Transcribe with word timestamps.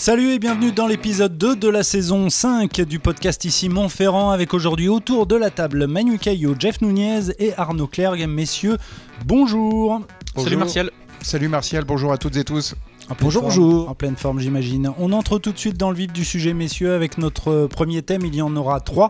Salut 0.00 0.30
et 0.30 0.38
bienvenue 0.38 0.72
dans 0.72 0.86
l'épisode 0.86 1.36
2 1.36 1.56
de 1.56 1.68
la 1.68 1.82
saison 1.82 2.30
5 2.30 2.80
du 2.80 2.98
podcast 2.98 3.44
ici 3.44 3.68
Montferrand 3.68 4.30
avec 4.30 4.54
aujourd'hui 4.54 4.88
autour 4.88 5.26
de 5.26 5.36
la 5.36 5.50
table 5.50 5.86
Manu 5.86 6.18
Caillot, 6.18 6.54
Jeff 6.58 6.80
Nunez 6.80 7.24
et 7.38 7.52
Arnaud 7.58 7.86
Clergue. 7.86 8.26
Messieurs, 8.26 8.78
bonjour. 9.26 10.00
Salut 10.38 10.56
Martial. 10.56 10.90
Salut 11.20 11.48
Martial, 11.48 11.84
bonjour 11.84 12.14
à 12.14 12.16
toutes 12.16 12.36
et 12.36 12.44
tous. 12.44 12.74
Bonjour, 13.18 13.42
bonjour. 13.42 13.88
En 13.88 13.94
pleine 13.94 14.16
forme, 14.16 14.40
j'imagine. 14.40 14.92
On 14.98 15.12
entre 15.12 15.38
tout 15.38 15.52
de 15.52 15.58
suite 15.58 15.76
dans 15.76 15.90
le 15.90 15.96
vif 15.96 16.12
du 16.12 16.24
sujet, 16.24 16.52
messieurs, 16.52 16.92
avec 16.92 17.18
notre 17.18 17.66
premier 17.66 18.02
thème. 18.02 18.22
Il 18.24 18.34
y 18.34 18.42
en 18.42 18.54
aura 18.56 18.80
trois 18.80 19.08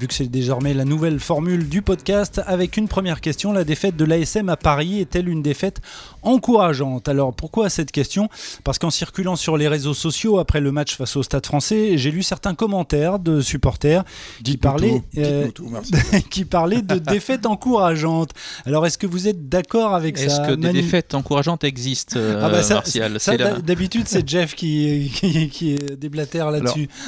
vu 0.00 0.08
que 0.08 0.14
c'est 0.14 0.28
désormais 0.28 0.72
la 0.72 0.86
nouvelle 0.86 1.20
formule 1.20 1.68
du 1.68 1.82
podcast, 1.82 2.40
avec 2.46 2.78
une 2.78 2.88
première 2.88 3.20
question. 3.20 3.52
La 3.52 3.64
défaite 3.64 3.96
de 3.96 4.06
l'ASM 4.06 4.48
à 4.48 4.56
Paris 4.56 4.98
est-elle 4.98 5.28
une 5.28 5.42
défaite 5.42 5.80
encourageante? 6.22 7.06
Alors 7.06 7.34
pourquoi 7.34 7.68
cette 7.68 7.92
question? 7.92 8.30
Parce 8.64 8.78
qu'en 8.78 8.88
circulant 8.88 9.36
sur 9.36 9.58
les 9.58 9.68
réseaux 9.68 9.92
sociaux 9.92 10.38
après 10.38 10.60
le 10.60 10.72
match 10.72 10.96
face 10.96 11.16
au 11.16 11.22
Stade 11.22 11.44
français, 11.44 11.98
j'ai 11.98 12.10
lu 12.10 12.22
certains 12.22 12.54
commentaires 12.54 13.18
de 13.18 13.42
supporters 13.42 14.04
qui 14.42 14.56
parlaient, 14.56 15.02
euh, 15.18 15.48
qui 16.30 16.46
parlaient 16.46 16.82
de 16.82 16.98
défaite 16.98 17.44
encourageante. 17.44 18.30
Alors 18.64 18.86
est-ce 18.86 18.96
que 18.96 19.06
vous 19.06 19.28
êtes 19.28 19.50
d'accord 19.50 19.94
avec 19.94 20.16
ça 20.16 20.24
Est-ce 20.24 20.40
que 20.48 20.54
des 20.54 20.72
défaites 20.72 21.14
encourageantes 21.14 21.64
existent, 21.64 22.18
euh, 22.18 22.40
ah 22.42 22.48
bah 22.48 22.62
ça, 22.62 22.82
D'habitude, 23.62 24.06
c'est 24.06 24.28
Jeff 24.28 24.54
qui, 24.54 25.10
qui, 25.14 25.48
qui 25.48 25.74
déblatère 25.76 26.50
là-dessus. 26.50 26.88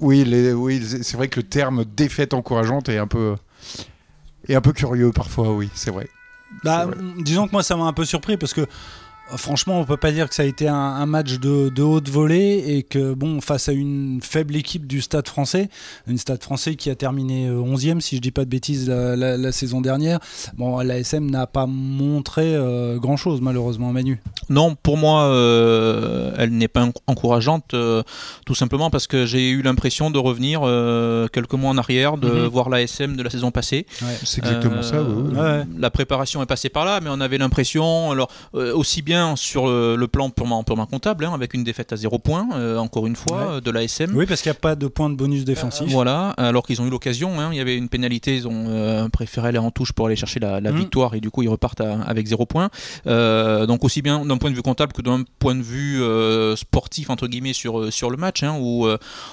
Oui, 0.00 0.24
oui 0.56 0.82
c'est 1.02 1.16
vrai 1.16 1.28
que 1.28 1.38
le 1.38 1.46
terme 1.46 1.84
défaite 1.84 2.34
encourageante 2.34 2.88
est 2.88 2.98
un 2.98 3.06
peu, 3.06 3.36
est 4.48 4.56
un 4.56 4.60
peu 4.60 4.72
curieux 4.72 5.12
parfois, 5.12 5.52
oui, 5.52 5.70
c'est 5.74 5.92
vrai. 5.92 6.08
Bah, 6.64 6.88
disons 7.18 7.46
que 7.46 7.52
moi 7.52 7.62
ça 7.62 7.76
m'a 7.76 7.84
un 7.84 7.92
peu 7.92 8.04
surpris 8.04 8.36
parce 8.36 8.52
que 8.52 8.66
franchement, 9.36 9.80
on 9.80 9.84
peut 9.84 9.96
pas 9.96 10.12
dire 10.12 10.28
que 10.28 10.34
ça 10.34 10.42
a 10.42 10.46
été 10.46 10.68
un, 10.68 11.06
match 11.06 11.38
de, 11.38 11.82
haute 11.82 12.08
volée 12.08 12.64
et 12.66 12.82
que, 12.82 13.14
bon, 13.14 13.40
face 13.40 13.68
à 13.68 13.72
une 13.72 14.20
faible 14.22 14.56
équipe 14.56 14.86
du 14.86 15.00
Stade 15.00 15.28
français, 15.28 15.68
une 16.06 16.18
Stade 16.18 16.42
français 16.42 16.74
qui 16.74 16.90
a 16.90 16.94
terminé 16.94 17.50
11e, 17.50 17.96
euh, 17.96 18.00
si 18.00 18.16
je 18.16 18.20
dis 18.20 18.30
pas 18.30 18.44
de 18.44 18.50
bêtises, 18.50 18.88
la, 18.88 19.52
saison 19.52 19.80
dernière, 19.80 20.18
bon, 20.56 20.78
l'ASM 20.78 21.30
n'a 21.30 21.46
pas 21.46 21.66
montré 21.66 22.54
euh, 22.54 22.98
grand 22.98 23.16
chose, 23.16 23.40
malheureusement, 23.40 23.92
Manu. 23.92 24.20
Non, 24.48 24.74
pour 24.74 24.96
moi, 24.96 25.24
euh, 25.24 26.32
elle 26.38 26.50
n'est 26.50 26.68
pas 26.68 26.88
encourageante, 27.06 27.74
tout 28.46 28.54
simplement 28.54 28.90
parce 28.90 29.06
que 29.06 29.26
j'ai 29.26 29.50
eu 29.50 29.62
l'impression 29.62 30.10
de 30.10 30.18
revenir 30.18 30.60
quelques 31.32 31.54
mois 31.54 31.70
en 31.70 31.78
arrière, 31.78 32.16
de 32.16 32.28
mhm. 32.28 32.46
voir 32.46 32.68
l'ASM 32.68 33.16
de 33.16 33.22
la 33.22 33.30
saison 33.30 33.50
passée. 33.50 33.86
C'est 34.24 34.38
exactement 34.38 34.82
ça. 34.82 35.04
La 35.78 35.90
préparation 35.90 36.42
est 36.42 36.46
passée 36.46 36.68
par 36.68 36.84
là, 36.84 37.00
mais 37.00 37.10
on 37.10 37.20
avait 37.20 37.38
l'impression, 37.38 38.10
alors 38.10 38.28
aussi 38.52 39.02
bien 39.02 39.21
sur 39.36 39.66
le 39.66 40.06
plan 40.06 40.30
purement, 40.30 40.62
purement 40.64 40.86
comptable, 40.86 41.24
hein, 41.24 41.32
avec 41.34 41.54
une 41.54 41.64
défaite 41.64 41.92
à 41.92 41.96
0 41.96 42.18
points, 42.18 42.48
euh, 42.54 42.78
encore 42.78 43.06
une 43.06 43.16
fois, 43.16 43.60
de 43.60 43.70
l'ASM. 43.70 44.14
Oui, 44.14 44.26
parce 44.26 44.42
qu'il 44.42 44.50
n'y 44.50 44.56
a 44.56 44.60
pas 44.60 44.74
de 44.74 44.86
point 44.86 45.10
de 45.10 45.14
bonus 45.14 45.44
défensif. 45.44 45.88
voilà, 45.90 46.30
alors 46.30 46.66
qu'ils 46.66 46.80
ont 46.80 46.86
eu 46.86 46.90
l'occasion, 46.90 47.40
hein. 47.40 47.50
il 47.52 47.58
y 47.58 47.60
avait 47.60 47.76
une 47.76 47.88
pénalité, 47.88 48.36
ils 48.36 48.48
ont 48.48 48.66
euh, 48.68 49.08
préféré 49.08 49.48
aller 49.48 49.58
en 49.58 49.70
touche 49.70 49.92
pour 49.92 50.06
aller 50.06 50.16
chercher 50.16 50.40
la, 50.40 50.60
mmh. 50.60 50.76
victoire 50.76 51.14
et 51.14 51.20
du 51.20 51.30
coup 51.30 51.42
ils 51.42 51.48
repartent 51.48 51.80
avec 51.80 52.26
0 52.26 52.46
points. 52.46 52.70
Euh, 53.06 53.66
donc 53.66 53.84
aussi 53.84 54.02
bien 54.02 54.24
d'un 54.24 54.38
point 54.38 54.50
de 54.50 54.56
vue 54.56 54.62
comptable 54.62 54.92
que 54.92 55.02
d'un 55.02 55.24
point 55.38 55.54
de 55.54 55.62
vue 55.62 56.02
sportif, 56.56 57.10
entre 57.10 57.26
guillemets, 57.26 57.52
sur, 57.52 57.92
sur 57.92 58.10
le 58.10 58.16
match, 58.16 58.42
hein, 58.42 58.56
où 58.60 58.86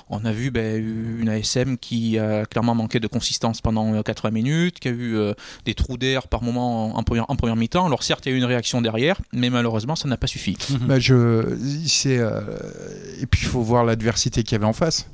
on 0.10 0.26
a 0.26 0.32
vu 0.32 0.52
ben, 0.52 0.78
une 1.20 1.30
ASM 1.30 1.78
qui 1.78 2.18
a 2.18 2.46
clairement 2.46 2.76
manqué 2.76 3.00
de 3.00 3.08
consistance 3.08 3.62
pendant 3.62 4.02
80 4.02 4.32
minutes, 4.32 4.80
qui 4.80 4.88
a 4.88 4.92
eu 4.92 5.18
des 5.66 5.74
trous 5.74 5.98
d'air 5.98 6.28
par 6.28 6.44
moment 6.44 6.98
en, 6.98 7.04
première, 7.04 7.26
en 7.30 7.36
première 7.36 7.56
mi-temps. 7.56 7.86
Alors 7.86 8.04
certes, 8.04 8.26
il 8.26 8.30
y 8.30 8.32
a 8.34 8.36
eu 8.36 8.40
une 8.40 8.46
réaction 8.46 8.82
derrière, 8.82 9.18
mais 9.34 9.50
malheureusement, 9.50 9.79
ça 9.96 10.08
n'a 10.08 10.18
pas 10.18 10.28
suffi. 10.28 10.58
Mhm. 10.70 10.88
Bah, 10.88 11.00
je, 11.00 11.14
euh, 11.16 12.46
et 13.22 13.26
puis 13.26 13.42
il 13.44 13.48
faut 13.48 13.62
voir 13.62 13.84
l'adversité 13.84 14.44
qu'il 14.44 14.54
y 14.54 14.56
avait 14.56 14.66
en 14.66 14.74
face. 14.74 15.08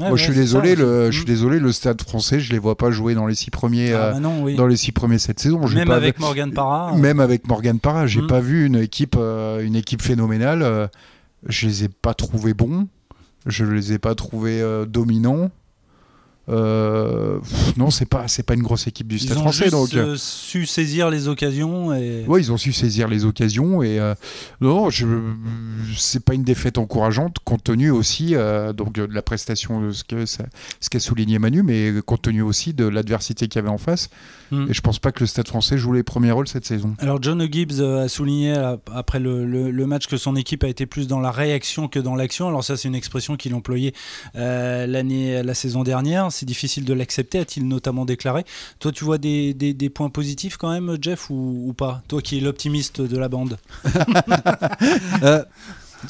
Moi, 0.00 0.16
je 0.16 0.24
suis 0.24 0.34
désolé, 0.34 0.76
le, 0.76 1.06
je 1.10 1.16
suis 1.16 1.22
mhm. 1.22 1.26
désolé, 1.26 1.58
le 1.58 1.72
Stade 1.72 2.00
Français, 2.02 2.40
je 2.40 2.52
les 2.52 2.58
vois 2.58 2.76
pas 2.76 2.90
jouer 2.90 3.14
dans 3.14 3.26
les 3.26 3.34
six 3.34 3.50
premiers, 3.50 3.92
ah, 3.94 4.14
euh, 4.16 4.20
bah 4.20 4.52
dans 4.56 4.66
les 4.66 4.76
six 4.76 4.92
premiers 4.92 5.18
cette 5.18 5.40
saison. 5.40 5.66
Même 5.66 5.90
avec 5.90 6.20
Morgan 6.20 6.52
Parra. 6.52 6.92
Euh. 6.92 6.96
Même 6.96 7.20
avec 7.20 7.48
Morgan 7.48 7.80
Parra, 7.80 8.06
j'ai 8.06 8.20
mhm. 8.20 8.28
pas 8.28 8.40
vu 8.40 8.66
une 8.66 8.76
équipe, 8.76 9.16
une 9.16 9.74
équipe 9.74 10.02
phénoménale. 10.02 10.90
je 11.48 11.66
les 11.66 11.84
ai 11.84 11.88
pas 11.88 12.14
trouvés 12.14 12.54
bons, 12.54 12.86
je 13.46 13.64
les 13.64 13.92
ai 13.92 13.98
pas 13.98 14.14
trouvés 14.14 14.62
dominants. 14.86 15.50
Euh, 16.50 17.38
non, 17.76 17.90
c'est 17.90 18.06
pas 18.06 18.26
c'est 18.26 18.42
pas 18.42 18.54
une 18.54 18.62
grosse 18.62 18.86
équipe 18.86 19.06
du 19.06 19.18
Stade 19.18 19.36
ils 19.36 19.40
ont 19.40 19.42
Français. 19.42 19.70
donc 19.70 19.94
euh, 19.94 20.16
su 20.16 20.66
saisir 20.66 21.10
les 21.10 21.28
occasions 21.28 21.92
et. 21.94 22.24
Ouais, 22.26 22.40
ils 22.40 22.50
ont 22.50 22.56
su 22.56 22.72
saisir 22.72 23.08
les 23.08 23.24
occasions 23.24 23.82
et 23.82 23.98
euh, 23.98 24.14
non, 24.60 24.88
je 24.88 25.06
c'est 25.96 26.24
pas 26.24 26.34
une 26.34 26.44
défaite 26.44 26.78
encourageante 26.78 27.36
compte 27.44 27.64
tenu 27.64 27.90
aussi 27.90 28.34
donc 28.76 28.92
de 28.92 29.04
la 29.04 29.22
prestation 29.22 29.80
de 29.80 29.92
ce 29.92 30.04
que 30.04 30.24
ce 30.26 30.38
qu'a 30.90 31.00
souligné 31.00 31.38
Manu, 31.38 31.62
mais 31.62 31.92
compte 32.04 32.22
tenu 32.22 32.42
aussi 32.42 32.72
de 32.72 32.86
l'adversité 32.86 33.48
qu'il 33.48 33.58
y 33.58 33.62
avait 33.62 33.68
en 33.68 33.78
face. 33.78 34.08
Hmm. 34.50 34.66
Et 34.70 34.72
je 34.72 34.80
pense 34.80 34.98
pas 34.98 35.12
que 35.12 35.20
le 35.20 35.26
Stade 35.26 35.48
Français 35.48 35.76
joue 35.76 35.92
les 35.92 36.02
premiers 36.02 36.30
rôles 36.30 36.48
cette 36.48 36.64
saison. 36.64 36.94
Alors 37.00 37.22
John 37.22 37.46
Gibbs 37.52 37.82
a 37.82 38.08
souligné 38.08 38.54
après 38.94 39.20
le, 39.20 39.44
le, 39.44 39.86
match 39.86 40.06
que 40.06 40.16
son 40.16 40.36
équipe 40.36 40.64
a 40.64 40.68
été 40.68 40.86
plus 40.86 41.06
dans 41.06 41.20
la 41.20 41.30
réaction 41.30 41.88
que 41.88 41.98
dans 41.98 42.16
l'action. 42.16 42.48
Alors 42.48 42.64
ça, 42.64 42.78
c'est 42.78 42.88
une 42.88 42.94
expression 42.94 43.36
qu'il 43.36 43.54
employait 43.54 43.92
l'année 44.34 45.42
la 45.42 45.54
saison 45.54 45.82
dernière 45.82 46.30
c'est 46.38 46.46
difficile 46.46 46.84
de 46.84 46.94
l'accepter, 46.94 47.38
a-t-il 47.38 47.66
notamment 47.66 48.04
déclaré. 48.04 48.44
Toi, 48.78 48.92
tu 48.92 49.04
vois 49.04 49.18
des, 49.18 49.54
des, 49.54 49.90
points 49.90 50.10
positifs 50.10 50.56
quand 50.56 50.70
même, 50.70 50.96
Jeff, 51.00 51.30
ou, 51.30 51.64
ou 51.66 51.72
pas? 51.72 52.02
Toi 52.08 52.22
qui 52.22 52.38
es 52.38 52.40
l'optimiste 52.40 53.00
de 53.00 53.18
la 53.18 53.28
bande. 53.28 53.58
euh, 55.22 55.44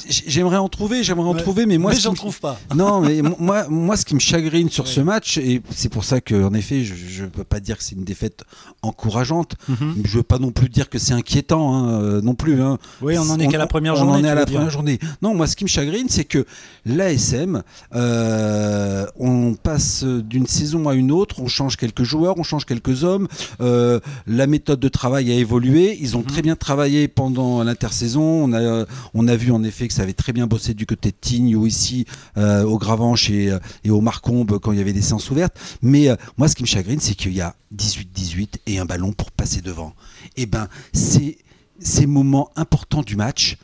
J'aimerais 0.07 0.57
en 0.57 0.69
trouver, 0.69 1.03
j'aimerais 1.03 1.29
en 1.29 1.33
trouver, 1.33 1.65
mais 1.65 1.77
moi, 1.77 1.91
mais 1.91 1.99
j'en 1.99 2.13
trouve 2.13 2.39
pas. 2.39 2.59
Non, 2.75 3.01
mais 3.01 3.21
moi, 3.21 3.67
moi, 3.69 3.97
ce 3.97 4.05
qui 4.05 4.13
me 4.13 4.19
chagrine 4.19 4.69
sur 4.69 4.87
ce 4.87 5.01
match, 5.01 5.37
et 5.37 5.61
c'est 5.71 5.89
pour 5.89 6.03
ça 6.03 6.21
qu'en 6.21 6.53
effet, 6.53 6.83
je, 6.83 7.23
ne 7.23 7.29
peux 7.29 7.43
pas 7.43 7.59
dire 7.59 7.77
que 7.77 7.83
c'est 7.83 7.95
une 7.95 8.03
défaite 8.03 8.43
encourageante. 8.81 9.55
Je 9.67 9.73
mhm. 9.73 9.95
ne 9.97 10.07
Je 10.07 10.17
veux 10.17 10.23
pas 10.23 10.39
non 10.39 10.51
plus 10.51 10.69
dire 10.69 10.89
que 10.89 10.99
c'est 10.99 11.13
inquiétant, 11.13 11.73
hein, 11.73 12.01
euh, 12.01 12.21
non 12.21 12.35
plus. 12.35 12.61
Hein. 12.61 12.77
Oui, 13.01 13.17
on 13.17 13.29
en 13.29 13.39
est 13.39 13.47
qu'à 13.47 13.57
la 13.57 13.67
première 13.67 13.95
journée. 13.95 14.11
On 14.11 14.15
en 14.15 14.23
est 14.23 14.29
à 14.29 14.35
la 14.35 14.45
première 14.45 14.69
journée. 14.69 14.99
Non, 15.21 15.33
moi, 15.33 15.47
ce 15.47 15.55
qui 15.55 15.63
me 15.63 15.69
chagrine, 15.69 16.07
c'est 16.09 16.25
que 16.25 16.45
l'ASM, 16.85 17.63
euh, 17.95 19.05
on 19.17 19.55
passe 19.55 20.03
d'une 20.03 20.47
saison 20.47 20.87
à 20.87 20.93
une 20.93 21.11
autre, 21.11 21.41
on 21.41 21.47
change 21.47 21.77
quelques 21.77 22.03
joueurs, 22.03 22.35
on 22.37 22.43
change 22.43 22.65
quelques 22.65 23.03
hommes. 23.03 23.27
Euh, 23.61 23.99
la 24.27 24.47
méthode 24.47 24.79
de 24.79 24.89
travail 24.89 25.31
a 25.31 25.35
évolué. 25.35 25.97
Ils 25.99 26.15
ont 26.15 26.21
mhm. 26.21 26.25
très 26.25 26.41
bien 26.41 26.55
travaillé 26.55 27.07
pendant 27.07 27.63
l'intersaison. 27.63 28.21
On 28.21 28.53
a, 28.53 28.85
on 29.13 29.27
a 29.27 29.35
vu 29.35 29.51
en 29.51 29.63
effet 29.63 29.78
que 29.87 29.93
ça 29.93 30.03
avait 30.03 30.13
très 30.13 30.33
bien 30.33 30.47
bossé 30.47 30.73
du 30.73 30.85
côté 30.85 31.11
de 31.11 31.15
Tignes 31.19 31.55
ou 31.55 31.65
ici 31.65 32.05
euh, 32.37 32.63
au 32.63 32.77
Gravanche 32.77 33.29
et, 33.29 33.49
euh, 33.49 33.59
et, 33.83 33.89
au 33.89 34.01
Marcombe 34.01 34.59
quand 34.59 34.71
il 34.71 34.77
y 34.77 34.81
avait 34.81 34.93
des 34.93 35.01
séances 35.01 35.29
ouvertes. 35.31 35.57
Mais 35.81 36.09
euh, 36.09 36.15
moi, 36.37 36.47
ce 36.47 36.55
qui 36.55 36.63
me 36.63 36.67
chagrine, 36.67 36.99
c'est 36.99 37.15
qu'il 37.15 37.33
y 37.33 37.41
a 37.41 37.55
18-18 37.75 38.55
et 38.67 38.79
un 38.79 38.85
ballon 38.85 39.13
pour 39.13 39.31
passer 39.31 39.61
devant. 39.61 39.93
Et 40.35 40.43
eh 40.43 40.45
ben, 40.45 40.67
c'est 40.93 41.37
ces 41.79 42.05
moments 42.05 42.51
importants 42.55 43.01
du 43.01 43.15
match. 43.15 43.57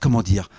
comment 0.00 0.22
dire, 0.22 0.50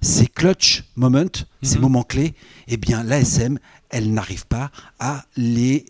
ces 0.00 0.28
clutch 0.28 0.84
moments, 0.94 1.24
ces 1.62 1.76
mhm. 1.76 1.80
moments 1.82 2.04
clés, 2.04 2.34
eh 2.68 2.76
bien 2.76 3.02
l'ASM, 3.02 3.58
elle 3.90 4.12
n'arrive 4.12 4.46
pas 4.46 4.70
à 5.00 5.24
les 5.36 5.86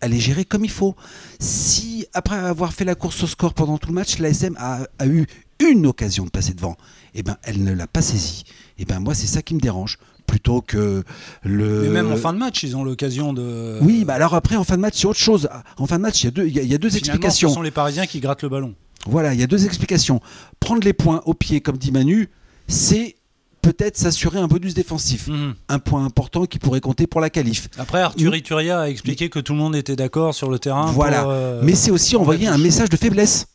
à 0.00 0.08
les 0.08 0.18
gérer 0.18 0.44
comme 0.44 0.64
il 0.64 0.70
faut. 0.70 0.96
Si, 1.38 2.06
après 2.14 2.36
avoir 2.36 2.72
fait 2.72 2.84
la 2.84 2.94
course 2.94 3.22
au 3.22 3.26
score 3.26 3.54
pendant 3.54 3.78
tout 3.78 3.88
le 3.88 3.94
match, 3.94 4.18
l'ASM 4.18 4.56
a, 4.58 4.80
a 4.98 5.06
eu 5.06 5.26
une 5.60 5.86
occasion 5.86 6.24
de 6.24 6.30
passer 6.30 6.54
devant, 6.54 6.76
eh 7.14 7.22
ben 7.22 7.36
elle 7.42 7.62
ne 7.62 7.72
l'a 7.72 7.86
pas 7.86 8.02
saisie. 8.02 8.44
Et 8.78 8.82
eh 8.82 8.84
ben 8.84 9.00
moi 9.00 9.14
c'est 9.14 9.26
ça 9.26 9.42
qui 9.42 9.54
me 9.54 9.60
dérange 9.60 9.98
plutôt 10.26 10.60
que 10.60 11.02
le. 11.42 11.82
Mais 11.82 11.88
même 11.88 12.12
en 12.12 12.16
fin 12.16 12.32
de 12.32 12.38
match, 12.38 12.62
ils 12.62 12.76
ont 12.76 12.84
l'occasion 12.84 13.32
de. 13.32 13.78
Oui, 13.82 14.04
bah 14.04 14.14
alors 14.14 14.34
après 14.34 14.56
en 14.56 14.64
fin 14.64 14.76
de 14.76 14.82
match 14.82 14.94
c'est 14.96 15.06
autre 15.06 15.18
chose. 15.18 15.48
En 15.76 15.86
fin 15.86 15.96
de 15.98 16.02
match 16.02 16.22
il 16.22 16.26
y 16.26 16.28
a 16.28 16.30
deux, 16.30 16.46
il 16.46 16.66
y 16.66 16.74
a, 16.74 16.78
deux 16.78 16.96
explications. 16.96 17.48
Ce 17.48 17.54
sont 17.54 17.62
les 17.62 17.70
Parisiens 17.70 18.06
qui 18.06 18.20
grattent 18.20 18.42
le 18.42 18.48
ballon. 18.48 18.74
Voilà, 19.06 19.34
il 19.34 19.40
y 19.40 19.42
a 19.42 19.46
deux 19.46 19.66
explications. 19.66 20.20
Prendre 20.60 20.84
les 20.84 20.92
points 20.92 21.22
au 21.24 21.34
pied, 21.34 21.60
comme 21.60 21.78
dit 21.78 21.90
Manu, 21.90 22.28
c'est 22.68 23.16
peut-être 23.62 23.96
s'assurer 23.96 24.38
un 24.38 24.46
bonus 24.46 24.74
défensif. 24.74 25.28
Mhm. 25.28 25.54
Un 25.68 25.78
point 25.78 26.04
important 26.04 26.46
qui 26.46 26.58
pourrait 26.58 26.80
compter 26.80 27.06
pour 27.06 27.20
la 27.20 27.30
qualif. 27.30 27.68
Après, 27.78 28.00
Arthur 28.00 28.34
Ituria 28.34 28.80
a 28.80 28.88
expliqué 28.88 29.28
que 29.28 29.38
tout 29.38 29.52
le 29.52 29.58
monde 29.58 29.76
était 29.76 29.96
d'accord 29.96 30.34
sur 30.34 30.50
le 30.50 30.58
terrain. 30.58 30.86
Voilà. 30.92 31.28
Euh, 31.28 31.60
Mais 31.64 31.74
c'est 31.74 31.90
aussi 31.90 32.16
envoyer 32.16 32.46
un 32.46 32.58
message 32.58 32.88
de 32.88 32.96
faiblesse. 32.96 33.46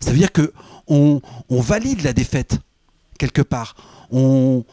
Ça 0.00 0.12
veut 0.12 0.18
dire 0.18 0.32
que 0.32 0.52
on, 0.88 1.20
valide 1.50 2.02
la 2.02 2.12
défaite 2.12 2.58
quelque 3.18 3.42
part. 3.42 3.76
On, 4.10 4.64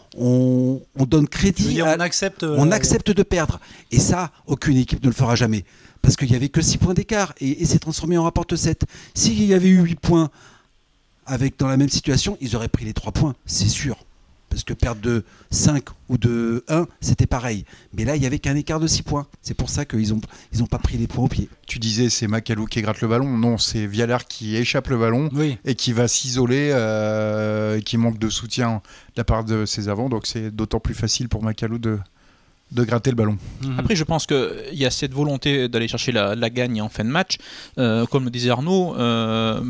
donne 1.00 1.27
crédit. 1.27 1.81
on, 1.81 2.00
accepte, 2.00 2.44
euh, 2.44 2.56
on 2.57 2.71
accepte 2.71 3.12
de 3.12 3.23
perdre. 3.23 3.59
Et 3.91 4.00
ça, 4.00 4.31
aucune 4.47 4.77
équipe 4.77 5.03
ne 5.03 5.09
le 5.09 5.15
fera 5.15 5.35
jamais. 5.35 5.65
Parce 6.01 6.15
qu'il 6.15 6.29
n'y 6.29 6.35
avait 6.35 6.50
que 6.50 6.62
6 6.62 6.77
points 6.77 6.94
d'écart 6.94 7.33
et, 7.41 7.65
c'est 7.65 7.79
transformé 7.79 8.17
en 8.17 8.23
rapport 8.23 8.45
7. 8.53 8.83
S'il 9.13 9.44
y 9.44 9.53
avait 9.53 9.69
eu 9.69 9.81
8 9.81 9.95
points 9.95 10.29
avec, 11.25 11.57
dans 11.57 11.67
la 11.67 11.77
même 11.77 11.89
situation, 11.89 12.38
ils 12.41 12.56
auraient 12.56 12.67
pris 12.67 12.85
les 12.85 12.94
3 12.94 13.12
points, 13.12 13.35
c'est 13.45 13.67
sûr 13.67 14.04
parce 14.55 14.63
que 14.63 14.73
perdre 14.73 15.01
de 15.01 15.25
5 15.51 15.83
ou 16.07 16.17
de 16.17 16.63
1, 16.69 16.87
c'était 17.01 17.25
pareil. 17.25 17.65
Mais 17.93 18.05
là, 18.05 18.15
il 18.15 18.23
y 18.23 18.25
avait 18.25 18.39
qu'un 18.39 18.55
écart 18.55 18.79
de 18.79 18.87
6 18.87 19.01
points. 19.01 19.27
C'est 19.41 19.53
pour 19.53 19.69
ça 19.69 19.83
qu'ils 19.83 20.13
n'ont 20.13 20.21
ils 20.53 20.63
ont 20.63 20.65
pas 20.65 20.77
pris 20.77 20.97
les 20.97 21.07
points 21.07 21.25
au 21.25 21.27
pied. 21.27 21.49
Tu 21.67 21.77
disais 21.77 22.09
c'est 22.09 22.27
Macalou 22.27 22.65
qui 22.65 22.81
gratte 22.81 23.01
le 23.01 23.09
ballon. 23.09 23.37
Non, 23.37 23.57
c'est 23.57 23.85
Vialar 23.85 24.23
qui 24.27 24.55
échappe 24.55 24.87
le 24.87 24.97
ballon 24.97 25.29
Oui. 25.33 25.57
et 25.65 25.75
qui 25.75 25.91
va 25.91 26.07
s'isoler, 26.07 26.69
euh, 26.71 27.81
qui 27.81 27.97
manque 27.97 28.17
de 28.17 28.29
soutien 28.29 28.75
de 28.75 29.17
la 29.17 29.25
part 29.25 29.43
de 29.43 29.65
ses 29.65 29.89
avants. 29.89 30.07
Donc 30.07 30.25
c'est 30.25 30.51
d'autant 30.55 30.79
plus 30.79 30.93
facile 30.93 31.27
pour 31.27 31.43
Macalou 31.43 31.77
de, 31.77 31.99
de 32.71 32.83
gratter 32.83 33.12
le 33.12 33.15
ballon. 33.15 33.38
Mhm. 33.62 33.79
Après, 33.79 33.95
je 33.95 34.03
pense 34.03 34.25
qu'il 34.25 34.50
y 34.73 34.85
a 34.85 34.91
cette 34.91 35.13
volonté 35.13 35.69
d'aller 35.69 35.88
chercher 35.88 36.12
la, 36.12 36.35
la 36.35 36.50
gagne 36.50 36.81
en 36.81 36.89
fin 36.89 37.03
de 37.03 37.09
match. 37.09 37.38
Euh, 37.77 38.06
comme 38.07 38.25
le 38.25 38.31
disait 38.31 38.50
Arnaud, 38.50 38.95
euh, 38.97 39.62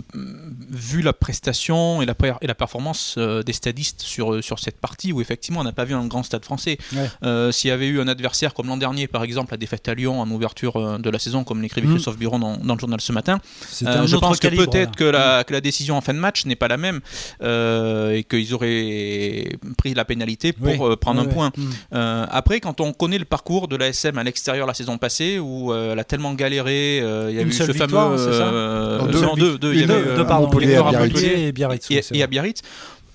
vu 0.72 1.02
la 1.02 1.14
prestation 1.14 2.02
et 2.02 2.06
la, 2.06 2.16
per- 2.16 2.36
et 2.42 2.48
la 2.48 2.56
performance 2.56 3.16
euh, 3.18 3.44
des 3.44 3.54
stadistes 3.54 4.02
sur, 4.02 4.44
sur 4.44 4.60
cette 4.60 4.80
partie, 4.80 5.12
où 5.12 5.22
effectivement 5.22 5.60
on 5.60 5.64
n'a 5.64 5.72
pas 5.74 5.86
vu 5.86 5.94
un 5.94 6.08
grand 6.08 6.24
stade 6.24 6.44
français, 6.46 6.78
Ouais. 6.96 7.10
Euh, 7.24 7.52
s'il 7.52 7.70
y 7.70 7.72
avait 7.72 7.88
eu 7.88 8.00
un 8.00 8.08
adversaire 8.08 8.54
comme 8.54 8.68
l'an 8.68 8.78
dernier, 8.78 9.08
par 9.08 9.24
exemple, 9.24 9.52
la 9.52 9.58
défaite 9.58 9.88
à 9.90 9.94
Lyon 9.94 10.22
en 10.22 10.30
ouverture 10.32 11.00
de 11.00 11.10
la 11.10 11.20
saison, 11.20 11.44
comme 11.44 11.62
l'écrivait 11.62 11.88
Mhm. 11.88 11.96
Christophe 11.96 12.18
Buron 12.18 12.40
dans, 12.40 12.58
dans 12.58 12.74
le 12.76 12.80
journal 12.80 13.02
ce 13.02 13.12
matin, 13.12 13.40
euh, 13.84 14.08
je 14.08 14.16
pense 14.18 14.40
que 14.40 14.48
peut-être 14.48 14.96
que 14.96 15.04
la, 15.04 15.44
que 15.44 15.54
la 15.54 15.62
décision 15.62 15.98
en 15.98 16.02
fin 16.02 16.14
de 16.14 16.20
match 16.20 16.46
n'est 16.46 16.56
pas 16.56 16.68
la 16.68 16.78
même 16.78 17.02
euh, 17.44 18.12
et 18.12 18.24
qu'ils 18.24 18.54
auraient 18.54 19.58
pris 19.78 19.94
la 19.94 20.06
pénalité 20.06 20.54
pour 20.54 20.68
Oui. 20.68 20.78
euh, 20.82 20.96
prendre 20.96 21.22
un 21.22 21.26
ouais. 21.26 21.34
point. 21.34 21.52
Mhm. 21.58 21.70
Euh, 21.94 22.26
après, 22.30 22.60
quand 22.60 22.82
on 22.82 22.85
connaît 22.94 23.18
le 23.18 23.26
parcours 23.26 23.68
de 23.68 23.76
l'ASM 23.76 24.18
à 24.18 24.24
l'extérieur 24.24 24.66
la 24.68 24.74
saison 24.74 24.98
passée, 24.98 25.40
où 25.40 25.72
euh, 25.74 25.94
elle 25.94 26.00
a 26.00 26.04
tellement 26.04 26.34
galéré, 26.34 27.00
euh, 27.02 27.28
il 27.30 27.36
y 27.36 27.40
a 27.40 27.42
Une 27.42 27.50
eu 27.50 27.52
seule 27.54 27.68
ce 27.68 27.72
victoire, 27.74 28.18
fameux. 28.18 28.18
c'est 28.18 28.38
ça 28.38 28.48
euh, 28.48 28.98
Non, 29.00 29.06
deux. 29.08 29.22
non, 29.22 29.34
deux, 29.36 29.58
deux, 29.58 29.74
il 29.74 29.80
y 29.82 29.84
Une, 29.84 29.92
avait, 29.92 30.04
deux, 30.04 30.10
euh, 30.12 30.16
Deux, 30.18 30.26
pardon, 30.26 30.48
Montpellier, 30.48 30.68
Victor 30.68 30.88
à. 30.88 30.92
Montpellier 31.00 31.48
et 31.48 31.52
Biarritz. 31.52 31.88
oui, 31.90 31.98
et, 31.98 32.02
c'est 32.02 32.16
et 32.16 32.24
à. 32.24 32.28
Biarritz. 32.28 32.62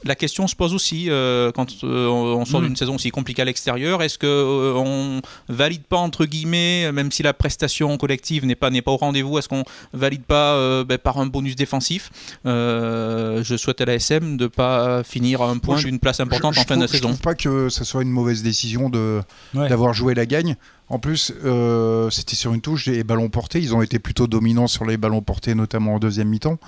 La 0.05 0.15
question 0.15 0.49
se 0.49 0.57
pose 0.57 0.73
aussi 0.73 1.11
euh, 1.11 1.53
quand 1.53 1.85
euh, 1.85 2.07
on 2.09 2.45
sort 2.47 2.63
Mm. 2.63 2.67
d'une 2.69 2.77
saison 2.77 2.95
aussi 2.95 3.11
compliquée 3.11 3.43
à 3.43 3.45
l'extérieur. 3.45 4.03
Est-ce 4.03 4.17
que 4.19 4.27
euh, 4.27 4.73
on 4.75 5.21
valide 5.49 5.83
pas 5.83 5.99
entre 5.99 6.25
guillemets, 6.25 6.91
même 6.93 7.13
si 7.13 7.23
la 7.23 7.35
prestation 7.35 7.97
collective 7.99 8.47
n'est 8.47 8.55
pas 8.55 8.71
n'est 8.71 8.81
pas 8.83 8.93
au 8.93 8.97
rendez-vous, 8.97 9.39
est-ce 9.39 9.49
qu'on 9.49 9.65
valide 9.93 10.23
pas 10.23 10.55
euh, 10.55 10.85
ben, 10.85 10.97
par 10.97 11.19
un 11.19 11.27
bonus 11.27 11.55
défensif? 11.55 12.11
Euh, 12.47 13.43
Je 13.45 13.57
souhaite 13.57 13.81
à 13.81 13.85
l'ASM 13.85 14.37
de 14.37 14.47
pas 14.47 15.03
finir 15.05 15.43
à 15.43 15.51
un 15.51 15.59
point 15.59 15.77
d'une 15.79 15.99
place 15.99 16.21
importante 16.21 16.55
je, 16.55 16.61
en 16.61 16.65
fin 16.65 16.77
de 16.77 16.81
trouve, 16.87 16.93
je 16.93 16.97
saison. 16.99 17.09
trouve 17.09 17.21
pas 17.21 17.35
que 17.35 17.69
ce 17.69 17.85
soit 17.85 18.03
une 18.03 18.11
mauvaise 18.11 18.43
décision 18.43 18.89
de 18.89 19.21
Ouais. 19.55 19.69
d'avoir 19.69 19.93
joué 19.95 20.15
la 20.15 20.27
gagne. 20.27 20.57
En 20.89 20.99
plus, 20.99 21.33
euh, 21.45 22.11
c'était 22.11 22.37
sur 22.37 22.53
une 22.55 22.61
touche 22.61 22.87
des 22.89 23.05
ballons 23.05 23.29
portés. 23.29 23.61
Ils 23.61 23.75
ont 23.75 23.83
été 23.83 23.99
plutôt 23.99 24.27
dominants 24.27 24.67
sur 24.67 24.85
les 24.85 24.97
ballons 24.97 25.23
portés, 25.23 25.55
notamment 25.55 25.95
en 25.95 25.99
deuxième 25.99 26.29
mi-temps. 26.29 26.59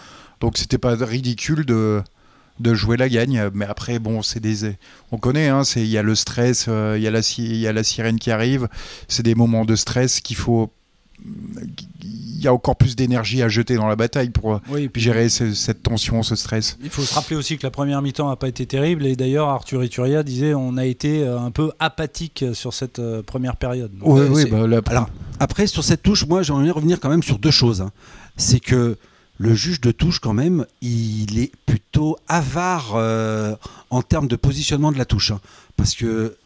Donc 0.41 0.59
c'était 0.59 0.79
pas 0.79 0.95
ridicule 0.95 1.65
de 1.65 2.03
de 2.61 2.75
jouer 2.75 2.97
la 2.97 3.09
gagne. 3.09 3.49
Mais 3.55 3.65
après, 3.65 3.99
bon, 3.99 4.23
c'est 4.23 4.41
des, 4.41 4.77
on 5.11 5.19
connaît, 5.19 5.49
hein, 5.49 5.65
c'est 5.65 5.81
il 5.81 5.89
y 5.89 5.99
a 5.99 6.03
le 6.03 6.15
stress, 6.15 6.67
euh, 6.69 6.95
il 6.97 7.03
y 7.03 7.07
a 7.07 7.11
la 7.11 7.23
si- 7.23 7.45
il 7.45 7.57
y 7.57 7.67
a 7.67 7.73
la 7.73 7.83
sirène 7.85 8.19
qui 8.19 8.31
arrive. 8.31 8.69
C'est 9.09 9.23
des 9.23 9.35
moments 9.35 9.65
de 9.65 9.75
stress 9.77 10.21
qu'il 10.21 10.37
faut. 10.37 10.71
Il 12.03 12.41
y 12.43 12.49
a 12.49 12.53
encore 12.53 12.75
plus 12.77 12.97
d'énergie 12.97 13.43
à 13.43 13.49
jeter 13.49 13.77
dans 13.77 13.87
la 13.87 13.95
bataille 13.95 14.31
pour 14.31 14.61
Oui, 14.69 14.89
puis 14.89 15.01
gérer 15.01 15.29
ce- 15.29 15.55
cette 15.55 15.83
tension, 15.83 16.23
ce 16.25 16.35
stress. 16.35 16.77
Il 16.83 16.91
faut 16.91 17.03
se 17.03 17.15
rappeler 17.15 17.37
aussi 17.37 17.57
que 17.57 17.63
la 17.65 17.71
première 17.71 18.03
mi-temps 18.03 18.29
n'a 18.29 18.35
pas 18.37 18.49
été 18.49 18.67
terrible 18.67 19.07
et 19.07 19.15
d'ailleurs 19.15 19.49
Arthur 19.49 19.85
Ituria 19.85 20.25
disait 20.25 20.53
on 20.55 20.77
a 20.77 20.85
été 20.85 21.23
euh, 21.23 21.39
un 21.39 21.53
peu 21.53 21.71
apathique 21.79 22.45
sur 22.55 22.75
cette 22.75 22.99
euh, 22.99 23.23
première 23.23 23.57
période. 23.57 23.97
Donc, 23.97 24.09
Oui, 24.09 24.21
euh, 24.21 24.29
oui, 24.31 24.43
c'est- 24.43 24.51
bah, 24.51 24.67
la- 24.67 24.81
Alors, 24.87 25.09
après, 25.39 25.69
sur 25.69 25.85
cette 25.85 26.03
touche, 26.03 26.27
moi, 26.27 26.43
j'aimerais 26.43 26.71
revenir 26.71 26.99
quand 26.99 27.09
même 27.11 27.23
sur 27.23 27.39
deux 27.39 27.51
choses. 27.53 27.81
hein. 27.81 27.93
C'est 28.37 28.59
que 28.61 28.97
le 29.43 29.55
juge 29.55 29.81
de 29.81 29.91
touche, 29.91 30.21
quand 30.21 30.35
même, 30.35 30.67
il 30.83 31.39
est 31.41 31.51
plutôt 31.67 32.17
avare 32.29 32.93
euh, 32.95 33.55
en 33.91 34.01
termes 34.03 34.29
de 34.29 34.37
positionnement 34.37 34.93
de 34.93 34.99
la 34.99 35.05
touche. 35.05 35.33
hein. 35.33 35.41
Parce 35.77 35.95
que 35.95 36.37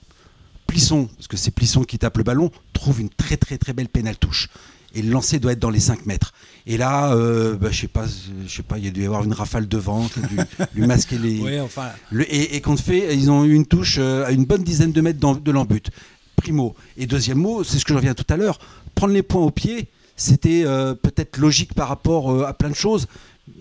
Plisson, 0.66 1.06
parce 1.16 1.28
que 1.28 1.37
c'est 1.37 1.50
Plisson 1.50 1.84
qui 1.84 1.98
tape 1.98 2.16
le 2.19 2.25
ballon, 2.25 2.50
trouve 2.72 3.00
une 3.00 3.10
très 3.10 3.37
très 3.37 3.58
très 3.58 3.72
belle 3.72 3.88
pénale 3.88 4.16
touche. 4.16 4.48
Et 4.94 5.02
le 5.02 5.10
lancer 5.10 5.38
doit 5.38 5.52
être 5.52 5.58
dans 5.58 5.69
les 5.70 5.81
5 5.81 6.06
mètres. 6.06 6.32
Et 6.66 6.78
là, 6.78 7.12
euh, 7.12 7.54
bah, 7.56 7.69
je 7.70 7.82
sais 7.82 7.87
pas, 7.88 8.06
je 8.46 8.50
sais 8.50 8.62
pas, 8.62 8.78
il 8.78 8.84
y 8.87 8.88
a 8.88 8.90
dû 8.90 9.02
y 9.02 9.04
avoir 9.04 9.25
une 9.25 9.34
rafale 9.34 9.69
de 9.69 9.76
vent 9.76 10.08
qui 10.08 10.20
a 10.20 10.26
dû 10.26 10.37
lui 10.75 10.87
masquer 10.87 11.19
les, 11.19 11.40
Ouais, 11.42 11.60
enfin, 11.60 11.90
le- 12.10 12.25
et, 12.34 12.56
et 12.56 12.60
qu'on 12.62 12.78
fait, 12.78 13.14
ils 13.14 13.31
ont 13.31 13.44
eu 13.44 13.52
une 13.54 13.66
touche 13.66 13.96
euh, 13.99 14.25
à 14.25 14.31
une 14.32 14.46
bonne 14.46 14.64
dizaine 14.64 14.92
de 14.92 15.00
mètres 15.02 15.20
dans- 15.20 15.34
de 15.34 15.50
l'embut. 15.50 15.90
Primo. 16.37 16.75
Et 16.96 17.06
deuxième 17.06 17.38
mot, 17.38 17.62
c'est 17.62 17.78
ce 17.78 17.84
que 17.84 17.92
je 17.92 17.99
reviens 17.99 18.14
tout 18.14 18.25
à 18.31 18.37
l'heure. 18.38 18.58
Prendre 18.94 19.12
les 19.12 19.22
points 19.22 19.42
au 19.42 19.50
pied, 19.50 19.88
c'était 20.16 20.64
euh, 20.64 20.94
peut-être 20.94 21.36
logique 21.36 21.74
par 21.74 21.88
rapport 21.88 22.32
euh, 22.32 22.46
à 22.46 22.54
plein 22.54 22.70
de 22.70 22.74
choses, 22.74 23.06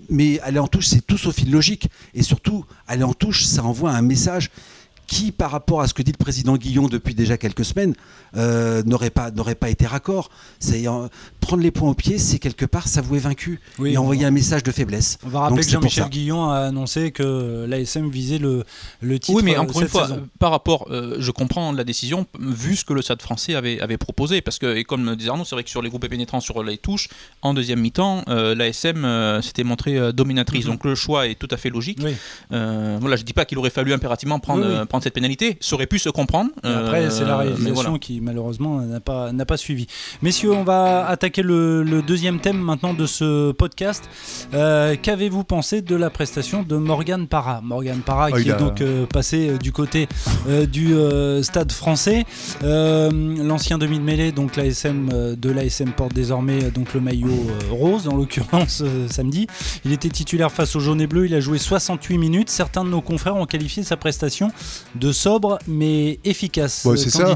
mais 0.09 0.39
aller 0.39 0.59
en 0.59 0.67
touche, 0.67 0.87
c'est 0.87 1.05
tout 1.05 1.17
sauf 1.17 1.37
illogique. 1.39 1.89
Et 2.13 2.23
surtout, 2.23 2.65
aller 2.87 3.03
en 3.03 3.13
touche, 3.13 3.45
ça 3.45 3.63
envoie 3.63 3.91
un 3.91 4.01
message 4.01 4.49
qui, 5.07 5.31
par 5.31 5.51
rapport 5.51 5.81
à 5.81 5.87
ce 5.87 5.93
que 5.93 6.01
dit 6.01 6.11
le 6.11 6.17
président 6.17 6.57
Guillon 6.57 6.87
depuis 6.87 7.13
déjà 7.13 7.37
quelques 7.37 7.65
semaines, 7.65 7.93
euh, 8.35 8.81
n'aurait 8.83 9.09
pas, 9.11 9.29
été 9.69 9.85
raccord. 9.85 10.29
Prendre 11.45 11.61
les 11.63 11.71
points 11.71 11.89
au 11.89 11.93
pied, 11.93 12.17
c'est 12.17 12.39
quelque 12.39 12.65
part 12.65 12.87
s'avouer 12.87 13.19
vaincu 13.19 13.59
Oui, 13.79 13.93
et 13.93 13.97
envoyer 13.97 14.23
va- 14.23 14.27
un 14.29 14.31
message 14.31 14.63
de 14.63 14.71
faiblesse. 14.71 15.17
on 15.25 15.29
va 15.29 15.41
rappeler 15.41 15.57
Donc, 15.57 15.65
que 15.65 15.71
Jean-Michel. 15.71 16.09
Guillon 16.09 16.49
a 16.49 16.57
annoncé 16.59 17.11
que 17.11 17.65
l'ASM 17.67 18.09
visait 18.09 18.37
le, 18.39 18.63
le 19.01 19.19
titre 19.19 19.37
Oui, 19.37 19.43
mais 19.43 19.55
euh, 19.55 19.61
encore 19.61 19.81
une 19.81 19.87
fois, 19.87 20.07
saison. 20.07 20.15
euh, 20.17 20.27
par 20.39 20.51
rapport, 20.51 20.87
euh, 20.89 21.15
je 21.19 21.31
comprends 21.31 21.71
la 21.71 21.83
décision, 21.83 22.25
vu 22.39 22.75
ce 22.75 22.83
que 22.83 22.93
le 22.93 23.01
Stade 23.01 23.21
français 23.21 23.55
avait, 23.55 23.79
avait 23.79 23.97
proposé, 23.97 24.41
parce 24.41 24.57
que, 24.59 24.75
et 24.75 24.83
comme 24.83 25.05
le 25.05 25.15
disait 25.15 25.29
Arnaud, 25.29 25.45
c'est 25.45 25.55
vrai 25.55 25.63
que 25.63 25.69
sur 25.69 25.81
les 25.81 25.89
groupes 25.89 26.07
pénétrants 26.07 26.39
sur 26.39 26.63
les 26.63 26.77
touches, 26.77 27.09
en 27.41 27.53
deuxième 27.53 27.79
mi-temps, 27.79 28.23
euh, 28.27 28.55
l'ASM 28.55 29.05
euh, 29.05 29.41
s'était 29.41 29.63
montrée 29.63 29.97
euh, 29.97 30.11
dominatrice. 30.11 30.65
Mhm. 30.65 30.71
Donc 30.71 30.83
le 30.85 30.95
choix 30.95 31.27
est 31.27 31.35
tout 31.35 31.47
à 31.51 31.57
fait 31.57 31.69
logique. 31.69 31.99
Oui. 32.03 32.13
Euh, 32.51 32.97
voilà, 32.99 33.15
je 33.15 33.23
dis 33.23 33.33
pas 33.33 33.45
qu'il 33.45 33.57
aurait 33.57 33.69
fallu 33.69 33.93
impérativement 33.93 34.39
prendre, 34.39 34.63
Oui, 34.65 34.69
oui. 34.71 34.77
euh, 34.79 34.85
prendre 34.85 35.03
cette 35.03 35.13
pénalité, 35.13 35.57
ça 35.61 35.75
aurait 35.75 35.85
pu 35.87 35.99
se 35.99 36.09
comprendre. 36.09 36.49
Et 36.63 36.67
après, 36.67 37.09
c'est 37.11 37.23
la 37.25 37.37
réalisation 37.37 37.73
voilà. 37.73 37.99
qui 37.99 38.19
malheureusement 38.21 38.79
n'a 38.81 38.99
pas, 38.99 39.31
n'a 39.31 39.45
pas 39.45 39.57
suivi. 39.57 39.87
Messieurs, 40.21 40.51
on 40.53 40.63
va 40.63 41.07
attaquer 41.07 41.34
le, 41.41 41.83
le 41.83 42.01
deuxième 42.01 42.39
thème 42.39 42.57
maintenant 42.57 42.93
de 42.93 43.05
ce 43.05 43.51
podcast. 43.51 44.09
Euh, 44.53 44.95
Qu'avez-vous 45.01 45.43
pensé 45.43 45.81
de 45.81 45.95
la 45.95 46.09
prestation 46.09 46.63
de 46.63 46.77
Morgan 46.77 47.27
Parra? 47.27 47.61
Morgan 47.61 47.99
Parra 47.99 48.29
Oh, 48.31 48.37
qui 48.37 48.49
est 48.49 48.57
donc 48.57 48.81
euh, 48.81 49.05
passé 49.05 49.49
euh, 49.49 49.57
du 49.57 49.71
côté 49.71 50.07
du 50.71 50.93
stade 51.41 51.71
français. 51.71 52.25
L'ancien 52.61 53.77
demi 53.77 53.99
de 53.99 54.03
mêlée, 54.03 54.31
donc 54.31 54.55
l'ASM 54.55 55.35
de 55.35 55.51
l'ASM 55.51 55.91
porte 55.91 56.13
désormais 56.13 56.71
donc 56.71 56.93
le 56.93 57.01
maillot 57.01 57.47
rose 57.69 58.07
en 58.07 58.15
l'occurrence 58.15 58.83
samedi. 59.09 59.47
Il 59.83 59.91
était 59.91 60.09
titulaire 60.09 60.51
face 60.51 60.75
au 60.75 60.79
jaune 60.79 61.01
et 61.01 61.07
bleu, 61.07 61.25
il 61.25 61.35
a 61.35 61.39
joué 61.39 61.57
68 61.57 62.17
minutes. 62.17 62.49
Certains 62.49 62.83
de 62.83 62.89
nos 62.89 63.01
confrères 63.01 63.35
ont 63.35 63.45
qualifié 63.45 63.83
sa 63.83 63.97
prestation 63.97 64.51
de 64.95 65.11
sobre 65.11 65.59
mais 65.67 66.19
efficace. 66.23 66.83
Ouais, 66.85 66.97
c'est 66.97 67.09
ça. 67.09 67.35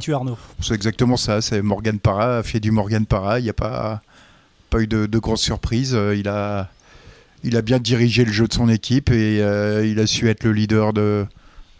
C'est 0.62 0.74
exactement 0.74 1.18
ça. 1.18 1.42
C'est 1.42 1.62
Morgan 1.62 2.00
Parra 2.00 2.38
a 2.38 2.44
fait 2.44 2.60
du 2.60 2.72
Morgan 2.72 3.06
Parra. 3.06 3.40
Il 3.40 3.44
n'y 3.44 3.50
a 3.50 3.54
pas, 3.54 3.88
pas 4.69 4.81
eu 4.81 4.88
de, 4.88 5.06
de 5.06 5.19
grosses 5.19 5.42
surprises. 5.42 5.94
Euh, 5.95 6.16
Il 6.16 6.27
a, 6.27 6.69
il 7.44 7.56
a 7.57 7.62
bien 7.62 7.80
dirigé 7.80 8.26
le 8.26 8.31
jeu 8.31 8.47
de 8.47 8.54
son 8.54 8.69
équipe 8.69 9.11
et 9.11 9.42
euh, 9.42 9.85
il 9.85 9.99
a 9.99 10.07
su 10.07 10.30
être 10.30 10.44
le 10.44 10.52
leader 10.54 10.94
de, 10.94 11.26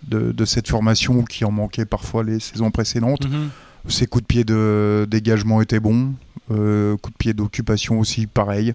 de, 0.08 0.32
de 0.32 0.46
cette 0.46 0.68
formation 0.70 1.24
qui 1.24 1.44
en 1.46 1.52
manquait 1.52 1.86
parfois 1.86 2.24
les 2.24 2.40
saisons 2.40 2.72
précédentes. 2.72 3.26
Ses 3.88 4.08
coups 4.08 4.24
de 4.24 4.28
pied 4.28 4.44
de 4.44 5.08
dégagement 5.10 5.62
étaient 5.62 5.80
bons. 5.80 6.14
Euh, 6.52 6.98
coups 6.98 7.14
de 7.14 7.18
pied 7.18 7.34
d'occupation 7.34 8.00
aussi, 8.00 8.26
pareil. 8.28 8.74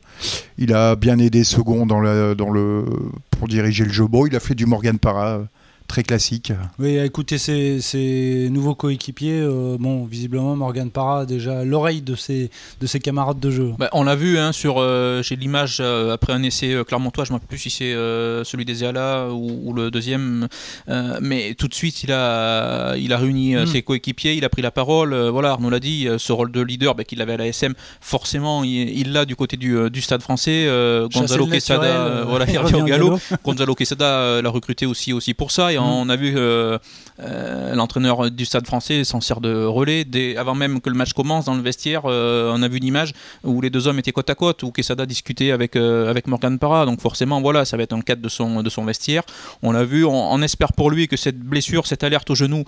Il 0.58 0.72
a 0.72 0.94
bien 0.96 1.18
aidé 1.18 1.42
Second 1.44 1.86
dans 1.86 2.00
la, 2.00 2.34
dans 2.34 2.50
le, 2.50 2.84
pour 3.30 3.48
diriger 3.48 3.84
le 3.84 3.92
jeu. 3.92 4.06
Bon, 4.06 4.26
il 4.26 4.34
a 4.36 4.40
fait 4.40 4.54
du 4.54 4.64
Morgan 4.64 4.98
Parra 4.98 5.28
euh, 5.38 5.44
très 5.86 6.02
classique. 6.02 6.52
Oui, 6.78 6.98
ses, 7.38 7.80
ses 7.80 8.48
nouveaux 8.50 8.74
coéquipiers, 8.74 9.40
euh, 9.40 9.76
bon, 9.78 10.04
visiblement 10.04 10.56
Morgan 10.56 10.90
Parra 10.90 11.20
a 11.20 11.26
déjà 11.26 11.64
l'oreille 11.64 12.00
de 12.02 12.14
ses, 12.14 12.50
de 12.80 12.86
ses 12.86 13.00
camarades 13.00 13.38
de 13.40 13.50
jeu. 13.50 13.72
Bah, 13.78 13.88
on 13.92 14.02
l'a 14.04 14.16
vu 14.16 14.38
hein, 14.38 14.52
sur. 14.52 14.76
euh, 14.78 15.22
J'ai 15.22 15.36
l'image 15.36 15.78
euh, 15.80 16.12
après 16.14 16.32
un 16.32 16.42
essai 16.42 16.72
euh, 16.72 16.84
clermontois, 16.84 17.24
je 17.24 17.30
ne 17.30 17.34
me 17.34 17.36
rappelle 17.36 17.48
plus 17.48 17.58
si 17.58 17.70
c'est 17.70 17.92
euh, 17.92 18.44
celui 18.44 18.64
des 18.64 18.82
Eala 18.84 19.28
ou, 19.30 19.60
ou 19.68 19.72
le 19.72 19.90
deuxième, 19.90 20.48
euh, 20.88 21.18
mais 21.20 21.54
tout 21.54 21.68
de 21.68 21.74
suite 21.74 22.02
il 22.02 22.12
a, 22.12 22.94
il 22.96 23.12
a 23.12 23.18
réuni 23.18 23.54
euh, 23.56 23.64
Mm. 23.64 23.66
ses 23.66 23.82
coéquipiers, 23.82 24.34
il 24.34 24.44
a 24.44 24.48
pris 24.48 24.62
la 24.62 24.70
parole. 24.70 25.12
euh, 25.12 25.30
voilà, 25.30 25.50
Arnaud 25.52 25.70
l'a 25.70 25.80
dit, 25.80 26.08
euh, 26.08 26.18
ce 26.18 26.32
rôle 26.32 26.50
de 26.50 26.60
leader 26.60 26.94
bah, 26.94 27.04
qu'il 27.04 27.20
avait 27.22 27.34
à 27.34 27.36
la 27.36 27.46
SM, 27.48 27.74
forcément 28.00 28.64
il 28.64 29.12
l'a 29.12 29.24
du 29.24 29.36
côté 29.36 29.56
du, 29.56 29.90
du 29.90 30.00
stade 30.00 30.22
français. 30.22 30.64
euh, 30.66 31.08
Gonzalo 31.12 31.46
Quesada, 31.46 32.24
voilà. 32.26 32.46
Gonzalo 33.44 33.74
Quesada 33.74 34.04
euh, 34.06 34.42
l'a 34.42 34.50
recruté 34.50 34.86
aussi, 34.86 35.12
aussi 35.12 35.34
pour 35.34 35.50
ça, 35.50 35.72
on 35.78 36.08
a 36.08 36.16
vu 36.16 36.34
euh, 36.36 36.78
euh, 37.20 37.74
l'entraîneur 37.74 38.30
du 38.30 38.44
stade 38.44 38.66
français 38.66 39.04
s'en 39.04 39.20
sert 39.20 39.40
de 39.40 39.64
relais. 39.64 40.04
Dès, 40.04 40.36
avant 40.36 40.54
même 40.54 40.80
que 40.80 40.90
le 40.90 40.96
match 40.96 41.12
commence 41.12 41.44
dans 41.44 41.54
le 41.54 41.62
vestiaire, 41.62 42.02
euh, 42.06 42.52
on 42.54 42.62
a 42.62 42.68
vu 42.68 42.78
une 42.78 42.84
image 42.84 43.12
où 43.44 43.60
les 43.60 43.70
deux 43.70 43.86
hommes 43.88 43.98
étaient 43.98 44.12
côte 44.12 44.30
à 44.30 44.34
côte, 44.34 44.62
où 44.62 44.70
Quesada 44.72 45.06
discutait 45.06 45.50
avec, 45.50 45.76
avec 45.76 46.26
Morgan 46.26 46.58
Parra. 46.58 46.86
Donc 46.86 47.00
forcément, 47.00 47.40
voilà, 47.40 47.64
ça 47.64 47.76
va 47.76 47.82
être 47.84 47.90
dans 47.90 47.96
le 47.96 48.02
cadre 48.02 48.22
de 48.22 48.28
son, 48.28 48.62
de 48.62 48.70
son 48.70 48.84
vestiaire. 48.84 49.22
On 49.62 49.72
l'a 49.72 49.84
vu, 49.84 50.04
on, 50.04 50.32
on 50.32 50.42
espère 50.42 50.72
pour 50.72 50.90
lui 50.90 51.08
que 51.08 51.16
cette 51.16 51.38
blessure, 51.38 51.86
cette 51.86 52.04
alerte 52.04 52.30
au 52.30 52.34
genou, 52.34 52.64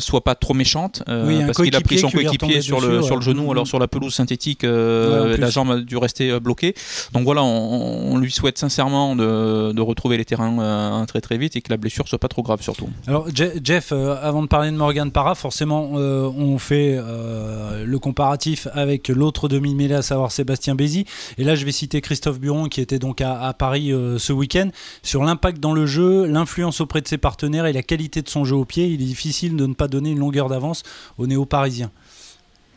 soit 0.00 0.24
pas 0.24 0.34
trop 0.34 0.54
méchante, 0.54 1.02
Oui, 1.08 1.38
parce 1.44 1.58
qu'il 1.62 1.74
a 1.76 1.80
pris 1.80 1.98
son 1.98 2.10
coéquipier 2.10 2.60
sur 2.60 2.80
le, 2.80 3.02
sur 3.02 3.16
le 3.16 3.22
genou, 3.22 3.44
Mhm. 3.44 3.50
alors 3.50 3.66
sur 3.66 3.78
la 3.78 3.88
pelouse 3.88 4.14
synthétique, 4.14 4.62
Ouais, 4.64 5.36
la 5.36 5.50
jambe 5.50 5.70
a 5.70 5.76
dû 5.80 5.96
rester 5.96 6.38
bloquée. 6.40 6.74
Donc 7.12 7.24
voilà, 7.24 7.42
on, 7.42 8.12
on 8.14 8.16
lui 8.18 8.30
souhaite 8.30 8.58
sincèrement 8.58 9.14
de, 9.16 9.72
de 9.72 9.80
retrouver 9.82 10.16
les 10.16 10.24
terrains 10.24 11.04
très 11.06 11.20
très 11.20 11.38
vite 11.38 11.56
et 11.56 11.60
que 11.62 11.70
la 11.70 11.76
blessure 11.76 11.85
soit 11.88 12.18
pas 12.18 12.28
trop 12.28 12.42
grave 12.42 12.62
surtout. 12.62 12.88
Alors 13.06 13.28
Jeff, 13.62 13.92
avant 13.92 14.42
de 14.42 14.48
parler 14.48 14.70
de 14.70 14.76
Morgan 14.76 15.10
Parra, 15.10 15.34
forcément 15.34 15.90
on 15.92 16.58
fait 16.58 16.98
le 16.98 17.98
comparatif 17.98 18.68
avec 18.72 19.08
l'autre 19.08 19.48
demi-mêlée, 19.48 19.94
à 19.94 20.02
savoir 20.02 20.32
Sébastien 20.32 20.74
Bézi. 20.74 21.04
Et 21.38 21.44
là 21.44 21.54
je 21.54 21.64
vais 21.64 21.72
citer 21.72 22.00
Christophe 22.00 22.38
Buron 22.38 22.68
qui 22.68 22.80
était 22.80 22.98
donc 22.98 23.20
à, 23.20 23.52
Paris 23.58 23.92
ce 24.18 24.32
week-end. 24.32 24.70
Sur 25.02 25.24
l'impact 25.24 25.60
dans 25.60 25.72
le 25.72 25.86
jeu, 25.86 26.26
l'influence 26.26 26.80
auprès 26.80 27.00
de 27.00 27.08
ses 27.08 27.18
partenaires 27.18 27.66
et 27.66 27.72
la 27.72 27.82
qualité 27.82 28.22
de 28.22 28.28
son 28.28 28.44
jeu 28.44 28.56
au 28.56 28.64
pied, 28.64 28.86
il 28.86 29.02
est 29.02 29.06
difficile 29.06 29.56
de 29.56 29.66
ne 29.66 29.74
pas 29.74 29.88
donner 29.88 30.10
une 30.10 30.18
longueur 30.18 30.48
d'avance 30.48 30.82
aux 31.18 31.26
néo-parisiens. 31.26 31.90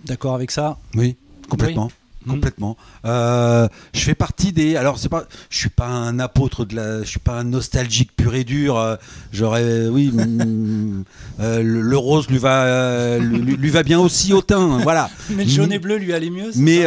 D'accord 0.05 0.35
avec 0.35 0.51
ça? 0.51 0.77
Oui, 0.95 1.17
complètement. 1.49 1.89
Complètement. 2.29 2.77
Euh, 3.05 3.67
je 3.93 3.99
fais 4.01 4.15
partie 4.15 4.51
des. 4.51 4.75
Alors 4.75 4.97
c'est 4.97 5.09
pas. 5.09 5.25
Je 5.49 5.57
suis 5.57 5.69
pas 5.69 5.87
un 5.87 6.19
apôtre 6.19 6.65
de 6.65 6.75
la. 6.75 7.01
Je 7.01 7.07
suis 7.07 7.19
pas 7.19 7.33
un 7.33 7.43
nostalgique 7.43 8.15
pur 8.15 8.35
et 8.35 8.43
dur. 8.43 8.77
Euh, 8.77 8.95
j'aurais. 9.31 9.87
Oui. 9.87 10.13
Euh, 11.39 11.61
le, 11.63 11.97
rose 11.97 12.29
lui 12.29 12.37
va. 12.37 13.17
Lui, 13.17 13.69
va 13.69 13.83
bien 13.83 13.97
aussi 13.99 14.33
au 14.33 14.41
teint. 14.41 14.79
Voilà. 14.79 15.09
Mais 15.29 15.45
le 15.45 15.49
jaune 15.49 15.71
et 15.71 15.79
bleu 15.79 15.95
lui 15.95 16.13
allait 16.13 16.29
mieux. 16.29 16.51
Mais 16.55 16.83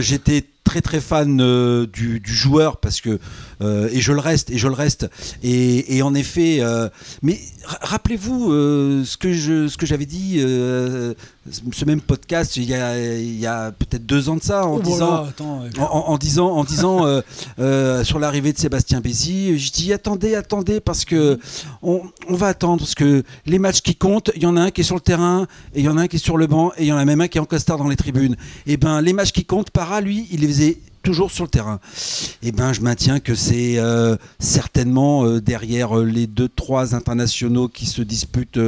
j'étais 0.00 0.44
très 0.68 0.82
très 0.82 1.00
fan 1.00 1.38
du, 1.86 2.20
joueur 2.24 2.76
parce 2.76 3.00
que 3.00 3.18
et 3.62 4.00
je 4.00 4.12
le 4.12 4.20
reste 4.20 4.50
et 4.50 4.58
je 4.58 4.68
le 4.68 4.74
reste. 4.74 5.08
Et, 5.42 5.96
et 5.96 6.02
en 6.02 6.14
effet 6.14 6.60
mais 7.22 7.40
rappelez-vous 7.80 8.50
ce 9.04 9.16
que 9.16 9.32
je 9.32 9.68
ce 9.68 9.76
que 9.78 9.86
j'avais 9.86 10.06
dit 10.06 10.40
ce 11.72 11.84
même 11.84 12.00
podcast 12.00 12.56
il 12.56 12.64
y 12.64 12.74
a, 13.46 13.70
peut-être 13.72 14.04
deux 14.06 14.28
ans 14.28 14.36
de 14.36 14.42
ça 14.42 14.66
en 14.66 14.76
oh, 14.76 14.80
disant, 14.80 15.26
en, 15.78 16.18
disant 16.18 16.48
en 16.48 16.64
disant 16.64 17.06
euh, 17.06 17.20
euh, 17.58 18.04
sur 18.04 18.18
l'arrivée 18.18 18.52
de 18.52 18.58
Sébastien 18.58 19.00
Bézi 19.00 19.58
je 19.58 19.72
dis 19.72 19.92
attendez 19.92 20.34
attendez 20.34 20.80
parce 20.80 21.04
que 21.04 21.38
on, 21.82 22.02
va 22.28 22.48
attendre 22.48 22.80
parce 22.80 22.94
que 22.94 23.22
les 23.46 23.58
matchs 23.58 23.80
qui 23.80 23.96
comptent 23.96 24.30
il 24.36 24.42
y 24.42 24.46
en 24.46 24.56
a 24.56 24.62
un 24.62 24.70
qui 24.70 24.82
est 24.82 24.84
sur 24.84 24.94
le 24.94 25.00
terrain 25.00 25.46
et 25.74 25.80
il 25.80 25.84
y 25.84 25.88
en 25.88 25.96
a 25.96 26.02
un 26.02 26.08
qui 26.08 26.16
est 26.16 26.20
sur 26.20 26.36
le 26.36 26.46
banc 26.46 26.72
et 26.76 26.84
il 26.84 26.86
y 26.86 26.92
en 26.92 26.98
a 26.98 27.04
même 27.04 27.20
un 27.20 27.28
qui 27.28 27.38
est 27.38 27.40
en 27.40 27.46
costard 27.46 27.78
dans 27.78 27.88
les 27.88 27.96
tribunes. 27.96 28.36
Et 28.66 28.72
eh 28.72 28.76
ben 28.76 29.00
les 29.00 29.12
matchs 29.12 29.32
qui 29.32 29.44
comptent 29.44 29.70
para 29.70 30.00
lui 30.00 30.26
il 30.30 30.40
les 30.40 30.57
toujours 31.02 31.30
sur 31.30 31.44
le 31.44 31.50
terrain. 31.50 31.80
Eh 32.42 32.52
ben, 32.52 32.72
je 32.72 32.80
maintiens 32.80 33.20
que 33.20 33.34
c'est 33.34 33.78
euh, 33.78 34.16
certainement 34.38 35.24
euh, 35.24 35.40
derrière 35.40 35.98
euh, 35.98 36.04
les 36.04 36.26
deux 36.26 36.48
trois 36.48 36.94
internationaux 36.94 37.68
qui 37.68 37.86
se 37.86 38.02
disputent 38.02 38.60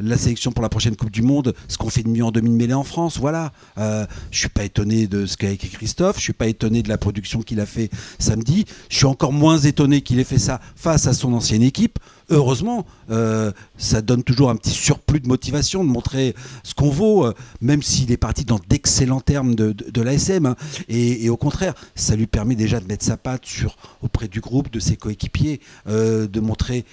la 0.00 0.18
sélection 0.18 0.52
pour 0.52 0.62
la 0.62 0.68
prochaine 0.68 0.96
Coupe 0.96 1.10
du 1.10 1.22
Monde, 1.22 1.54
ce 1.68 1.78
qu'on 1.78 1.90
fait 1.90 2.02
de 2.02 2.08
mieux 2.08 2.24
en 2.24 2.30
demi-mêlée 2.30 2.74
en 2.74 2.84
France. 2.84 3.18
Voilà. 3.18 3.52
je 3.76 4.06
suis 4.30 4.48
pas 4.48 4.64
étonné 4.64 5.06
de 5.06 5.26
ce 5.26 5.36
qu'a 5.36 5.50
écrit 5.50 5.68
Christophe. 5.68 6.16
Je 6.16 6.22
suis 6.22 6.32
pas 6.32 6.46
étonné 6.46 6.82
de 6.82 6.88
la 6.88 6.98
production 6.98 7.42
qu'il 7.42 7.60
a 7.60 7.66
fait 7.66 7.90
samedi. 8.18 8.64
Je 8.88 8.96
suis 8.96 9.06
encore 9.06 9.32
moins 9.32 9.58
étonné 9.58 10.00
qu'il 10.00 10.18
ait 10.18 10.24
fait 10.24 10.38
ça 10.38 10.60
face 10.76 11.06
à 11.06 11.12
son 11.12 11.32
ancienne 11.32 11.62
équipe 11.62 11.98
heureusement, 12.30 12.86
euh, 13.10 13.52
ça 13.76 14.00
donne 14.00 14.22
toujours 14.22 14.50
un 14.50 14.56
petit 14.56 14.70
surplus 14.70 15.20
de 15.20 15.28
motivation 15.28 15.84
de 15.84 15.88
montrer 15.88 16.34
ce 16.62 16.74
qu'on 16.74 16.90
vaut, 16.90 17.26
euh, 17.26 17.34
même 17.60 17.82
s'il 17.82 18.10
est 18.12 18.16
parti 18.16 18.44
dans 18.44 18.60
d'excellents 18.68 19.20
termes 19.20 19.54
de, 19.54 19.72
de, 19.72 20.02
l'ASM. 20.02 20.46
Hein. 20.46 20.56
Et, 20.88 21.28
au 21.28 21.36
contraire, 21.36 21.74
ça 21.94 22.16
lui 22.16 22.26
permet 22.26 22.54
déjà 22.54 22.80
de 22.80 22.86
mettre 22.86 23.04
sa 23.04 23.16
patte 23.16 23.44
sur, 23.44 23.76
auprès 24.02 24.28
du 24.28 24.40
groupe, 24.40 24.70
de 24.70 24.80
ses 24.80 24.96
coéquipiers, 24.96 25.60
euh, 25.88 26.26
de 26.26 26.40
montrer 26.40 26.84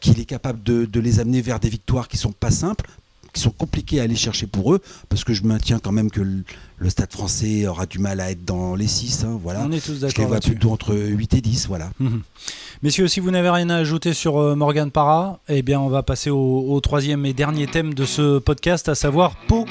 qu'il 0.00 0.20
est 0.20 0.24
capable 0.24 0.62
de, 0.62 0.84
de, 0.84 1.00
les 1.00 1.20
amener 1.20 1.40
vers 1.40 1.60
des 1.60 1.68
victoires 1.68 2.08
qui 2.08 2.16
sont 2.16 2.32
pas 2.32 2.50
simples, 2.50 2.88
qui 3.32 3.40
sont 3.40 3.50
compliquées 3.50 4.00
à 4.00 4.04
aller 4.04 4.16
chercher 4.16 4.46
pour 4.46 4.74
eux, 4.74 4.80
parce 5.08 5.24
que 5.24 5.32
je 5.32 5.44
maintiens 5.44 5.78
quand 5.78 5.92
même 5.92 6.10
que 6.10 6.20
le, 6.20 6.44
Stade 6.88 7.12
français 7.12 7.66
aura 7.66 7.86
du 7.86 7.98
mal 7.98 8.20
à 8.20 8.30
être 8.30 8.44
dans 8.44 8.74
les 8.74 8.86
6. 8.86 9.24
Hein, 9.24 9.38
voilà. 9.42 9.64
On 9.66 9.72
est 9.72 9.84
tous 9.84 10.00
d'accord. 10.00 10.14
Je 10.16 10.20
les 10.20 10.26
vois 10.26 10.40
plutôt 10.40 10.70
entre 10.70 10.94
8 10.94 11.34
et 11.34 11.40
10. 11.40 11.66
Voilà. 11.68 11.90
Mhm. 11.98 12.22
Messieurs, 12.82 13.08
si 13.08 13.20
vous 13.20 13.30
n'avez 13.30 13.50
rien 13.50 13.68
à 13.70 13.76
ajouter 13.76 14.14
sur 14.14 14.38
euh, 14.38 14.54
Morgan 14.54 14.90
Parra, 14.90 15.40
eh 15.48 15.62
bien, 15.62 15.80
on 15.80 15.88
va 15.88 16.02
passer 16.02 16.30
au, 16.30 16.80
troisième 16.80 17.26
et 17.26 17.32
dernier 17.32 17.66
thème 17.66 17.94
de 17.94 18.04
ce 18.04 18.38
podcast, 18.38 18.88
à 18.88 18.94
savoir 18.94 19.36
Pau. 19.48 19.66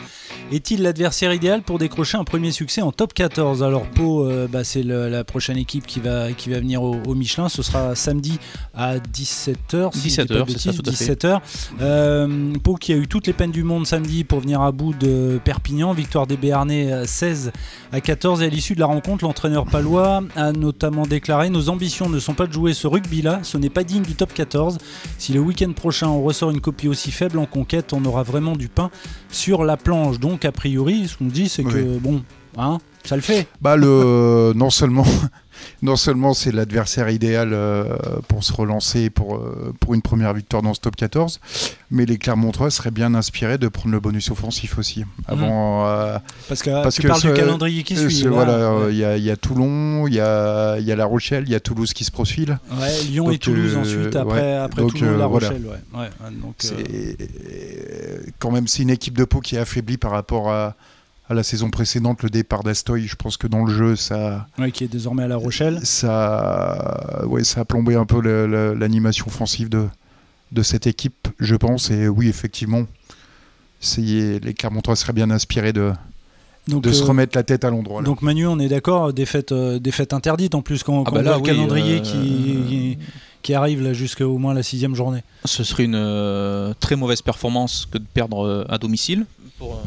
Est-il 0.49 0.81
l'adversaire 0.81 1.33
idéal 1.33 1.61
pour 1.61 1.77
décrocher 1.77 2.17
un 2.17 2.23
premier 2.23 2.51
succès 2.51 2.81
en 2.81 2.93
top 2.93 3.13
14 3.13 3.63
Alors 3.63 3.85
Pau, 3.85 4.25
euh, 4.25 4.47
bah, 4.47 4.63
c'est 4.63 4.81
la 4.81 5.25
prochaine 5.25 5.57
équipe 5.57 5.85
qui 5.85 5.99
va, 5.99 6.31
qui 6.31 6.49
va 6.49 6.59
venir 6.59 6.81
au, 6.83 7.15
Michelin. 7.15 7.49
Ce 7.49 7.61
sera 7.61 7.95
samedi 7.95 8.39
à 8.73 8.97
17h. 8.97 9.93
17h, 9.93 10.45
c'est 10.47 10.59
ça, 10.59 10.73
tout 10.73 10.83
à 10.85 10.91
17h. 10.91 11.41
Euh, 11.81 12.53
Pau 12.63 12.75
qui 12.75 12.93
a 12.93 12.95
eu 12.95 13.07
toutes 13.07 13.27
les 13.27 13.33
peines 13.33 13.51
du 13.51 13.63
monde 13.63 13.85
samedi 13.85 14.23
pour 14.23 14.39
venir 14.39 14.61
à 14.61 14.71
bout 14.71 14.93
de 14.93 15.37
Perpignan. 15.43 15.91
Victoire 15.91 16.27
des 16.27 16.37
Béarnais 16.37 17.05
16 17.05 17.51
à 17.91 17.99
14. 17.99 18.41
Et 18.41 18.45
à 18.45 18.49
l'issue 18.49 18.75
de 18.75 18.79
la 18.79 18.85
rencontre, 18.85 19.25
l'entraîneur 19.25 19.65
palois 19.65 20.23
a 20.37 20.53
notamment 20.53 21.05
déclaré 21.05 21.49
Nos 21.49 21.67
ambitions 21.67 22.07
ne 22.07 22.19
sont 22.19 22.35
pas 22.35 22.47
de 22.47 22.53
jouer 22.53 22.73
ce 22.73 22.87
rugby-là, 22.87 23.41
ce 23.43 23.57
n'est 23.57 23.69
pas 23.69 23.83
digne 23.83 24.03
du 24.03 24.15
top 24.15 24.33
14. 24.33 24.77
Si 25.17 25.33
le 25.33 25.41
week-end 25.41 25.73
prochain 25.73 26.07
on 26.07 26.23
ressort 26.23 26.51
une 26.51 26.61
copie 26.61 26.87
aussi 26.87 27.11
faible 27.11 27.37
en 27.37 27.45
conquête, 27.45 27.91
on 27.91 28.05
aura 28.05 28.23
vraiment 28.23 28.55
du 28.55 28.69
pain 28.69 28.91
sur 29.29 29.65
la 29.65 29.75
planche. 29.75 30.19
Donc, 30.19 30.36
a 30.45 30.51
priori, 30.51 31.07
ce 31.07 31.17
qu'on 31.17 31.25
dit, 31.25 31.49
c'est 31.49 31.63
que 31.63 31.97
bon, 31.97 32.23
hein, 32.57 32.79
ça 33.03 33.15
le 33.15 33.21
fait. 33.21 33.47
Bah, 33.61 33.75
le, 33.75 34.53
non 34.55 34.69
seulement 34.69 35.05
non 35.81 35.95
seulement 35.95 36.33
c'est 36.33 36.51
l'adversaire 36.51 37.09
idéal 37.09 37.49
euh, 37.53 37.95
pour 38.27 38.43
se 38.43 38.53
relancer 38.53 39.09
pour, 39.09 39.35
euh, 39.35 39.73
pour 39.79 39.93
une 39.93 40.01
première 40.01 40.33
victoire 40.33 40.61
dans 40.61 40.73
ce 40.73 40.79
top 40.79 40.95
14, 40.95 41.39
mais 41.91 42.05
les 42.05 42.17
Clermontois 42.17 42.71
seraient 42.71 42.91
bien 42.91 43.13
inspirés 43.15 43.57
de 43.57 43.67
prendre 43.67 43.91
le 43.91 43.99
bonus 43.99 44.31
offensif 44.31 44.77
aussi. 44.77 45.03
Avant, 45.27 45.83
mmh. 45.83 45.87
euh, 45.87 46.19
parce 46.47 46.63
que 46.63 46.69
parce 46.69 46.95
tu 46.95 47.03
que 47.03 47.07
parles 47.07 47.21
du 47.21 47.33
calendrier 47.33 47.83
qui 47.83 47.95
suit. 47.95 48.27
Voilà, 48.27 48.89
il 48.89 48.95
y, 48.97 49.05
a, 49.05 49.17
y, 49.17 49.29
a 49.29 49.37
Toulon, 49.37 50.07
il 50.07 50.15
y 50.15 50.19
a, 50.19 50.79
y 50.79 50.91
a 50.91 50.95
La 50.95 51.05
Rochelle, 51.05 51.43
il 51.45 51.51
y 51.51 51.55
a 51.55 51.59
Toulouse 51.59 51.93
qui 51.93 52.03
se 52.03 52.11
profile. 52.11 52.59
Ouais, 52.71 53.03
Lyon 53.09 53.31
et 53.31 53.37
Toulouse 53.37 53.75
ensuite, 53.75 54.15
après, 54.15 54.57
après 54.57 54.85
Toulon, 54.85 55.17
La 55.17 55.25
Rochelle. 55.25 55.63
Ouais. 55.93 56.09
Quand 58.39 58.51
même 58.51 58.67
c'est 58.67 58.83
une 58.83 58.89
équipe 58.89 59.17
de 59.17 59.23
Pau 59.23 59.39
qui 59.39 59.55
est 59.55 59.59
affaiblie 59.59 59.97
par 59.97 60.11
rapport 60.11 60.51
à 60.51 60.75
à 61.29 61.33
la 61.33 61.43
saison 61.43 61.69
précédente, 61.69 62.23
le 62.23 62.29
départ 62.29 62.63
d'Astoy, 62.63 63.05
je 63.05 63.15
pense 63.15 63.35
que 63.35 63.47
dans 63.47 63.65
le 63.65 63.73
jeu, 63.73 63.95
ça. 63.95 64.47
Oui, 64.57 64.71
qui 64.71 64.85
est 64.85 64.87
désormais 64.87 65.23
à 65.23 65.27
La 65.27 65.35
Rochelle. 65.35 65.79
Ça, 65.83 67.25
ouais, 67.25 67.43
ça 67.43 67.61
a 67.61 67.65
plombé 67.65 67.95
un 67.95 68.05
peu 68.05 68.21
l'animation 68.73 69.27
offensive 69.27 69.67
de, 69.67 69.87
de 70.53 70.63
cette 70.63 70.87
équipe, 70.87 71.27
je 71.39 71.55
pense. 71.55 71.91
Et 71.91 72.07
oui, 72.07 72.29
effectivement, 72.29 72.83
les 73.97 74.53
Clermontois 74.57 74.95
seraient 74.95 75.13
bien 75.13 75.29
inspirés 75.29 75.73
de, 75.73 75.91
de 76.67 76.91
se 76.91 77.03
euh, 77.03 77.07
remettre 77.07 77.37
la 77.37 77.43
tête 77.43 77.65
à 77.65 77.69
l'endroit. 77.69 78.01
Donc 78.03 78.21
Manu, 78.21 78.47
on 78.47 78.59
est 78.59 78.69
d'accord, 78.69 79.13
des 79.13 79.25
fêtes, 79.25 79.51
euh, 79.51 79.79
des 79.79 79.91
fêtes 79.91 80.13
interdites 80.13 80.55
en 80.55 80.61
plus 80.61 80.83
quand, 80.83 81.03
ah 81.07 81.11
bah 81.11 81.21
le 81.21 81.41
calendrier 81.41 81.97
euh, 81.97 82.01
qui, 82.01 82.97
qui 83.47 83.53
arrive 83.53 83.81
là 83.81 83.93
jusqu'à 83.93 84.27
au 84.27 84.37
moins 84.37 84.53
la 84.53 84.61
sixième 84.61 84.93
journée. 84.93 85.21
Ce 85.45 85.63
serait 85.63 85.85
une 85.85 86.73
très 86.81 86.97
mauvaise 86.97 87.21
performance 87.21 87.87
que 87.89 87.97
de 87.97 88.03
perdre 88.03 88.65
à 88.67 88.77
domicile 88.77 89.25
pour 89.57 89.81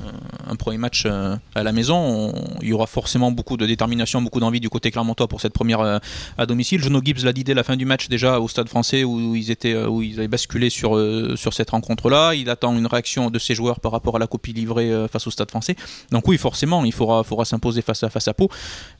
un, 0.48 0.56
premier 0.56 0.78
match 0.78 1.04
euh, 1.06 1.36
à 1.54 1.62
la 1.62 1.72
maison, 1.72 2.34
il 2.60 2.68
y 2.68 2.72
aura 2.72 2.86
forcément 2.86 3.30
beaucoup 3.30 3.56
de 3.56 3.66
détermination, 3.66 4.20
beaucoup 4.20 4.40
d'envie 4.40 4.60
du 4.60 4.68
côté 4.68 4.90
clermontois 4.90 5.28
pour 5.28 5.40
cette 5.40 5.52
première 5.52 5.80
euh, 5.80 5.98
à 6.38 6.46
domicile. 6.46 6.82
Jono 6.82 7.00
Gibbs 7.02 7.24
l'a 7.24 7.32
dit 7.32 7.44
dès 7.44 7.54
la 7.54 7.62
fin 7.62 7.76
du 7.76 7.84
match 7.84 8.08
déjà 8.08 8.40
au 8.40 8.48
Stade 8.48 8.68
Français 8.68 9.04
où 9.04 9.34
ils 9.36 9.50
étaient 9.50 9.72
euh, 9.72 9.86
où 9.88 10.02
ils 10.02 10.18
avaient 10.18 10.28
basculé 10.28 10.70
sur 10.70 10.98
sur 11.36 11.54
cette 11.54 11.70
rencontre-là. 11.70 12.34
Il 12.34 12.50
attend 12.50 12.76
une 12.76 12.86
réaction 12.86 13.30
de 13.30 13.38
ses 13.38 13.54
joueurs 13.54 13.80
par 13.80 13.92
rapport 13.92 14.16
à 14.16 14.18
la 14.18 14.26
copie 14.26 14.52
livrée 14.52 14.90
face 15.10 15.26
au 15.26 15.30
Stade 15.30 15.50
Français. 15.50 15.76
Donc 16.10 16.26
oui, 16.26 16.36
forcément, 16.36 16.84
il 16.84 16.92
faudra 16.92 17.22
faudra 17.22 17.44
s'imposer 17.44 17.82
face 17.82 18.02
à 18.02 18.10
face 18.10 18.28
à 18.28 18.34
Pau. 18.34 18.48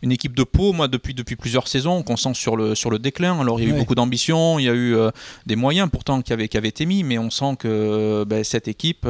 Une 0.02 0.12
équipe 0.12 0.34
de 0.34 0.44
Pau, 0.44 0.72
moi 0.72 0.88
depuis 0.88 1.14
depuis 1.14 1.36
plusieurs 1.36 1.66
saisons, 1.68 2.02
qu'on 2.02 2.16
sent 2.16 2.34
sur 2.34 2.56
le 2.56 2.74
sur 2.74 2.90
le 2.90 2.98
déclin. 2.98 3.40
Alors 3.40 3.60
il 3.60 3.68
y 3.68 3.72
a 3.72 3.74
eu 3.74 3.78
beaucoup 3.78 3.96
d'ambition, 3.96 4.58
il 4.58 4.64
y 4.64 4.68
a 4.68 4.74
eu 4.74 4.96
des 5.46 5.56
moyens 5.56 5.88
pourtant 5.90 6.22
qui 6.22 6.32
avaient 6.32 6.48
qui 6.48 6.56
avaient 6.56 6.68
été 6.68 6.86
mis, 6.86 7.02
mais 7.02 7.18
on 7.18 7.30
sent 7.30 7.56
que 7.58 8.24
ben, 8.24 8.44
cette 8.44 8.68
équipe 8.68 9.06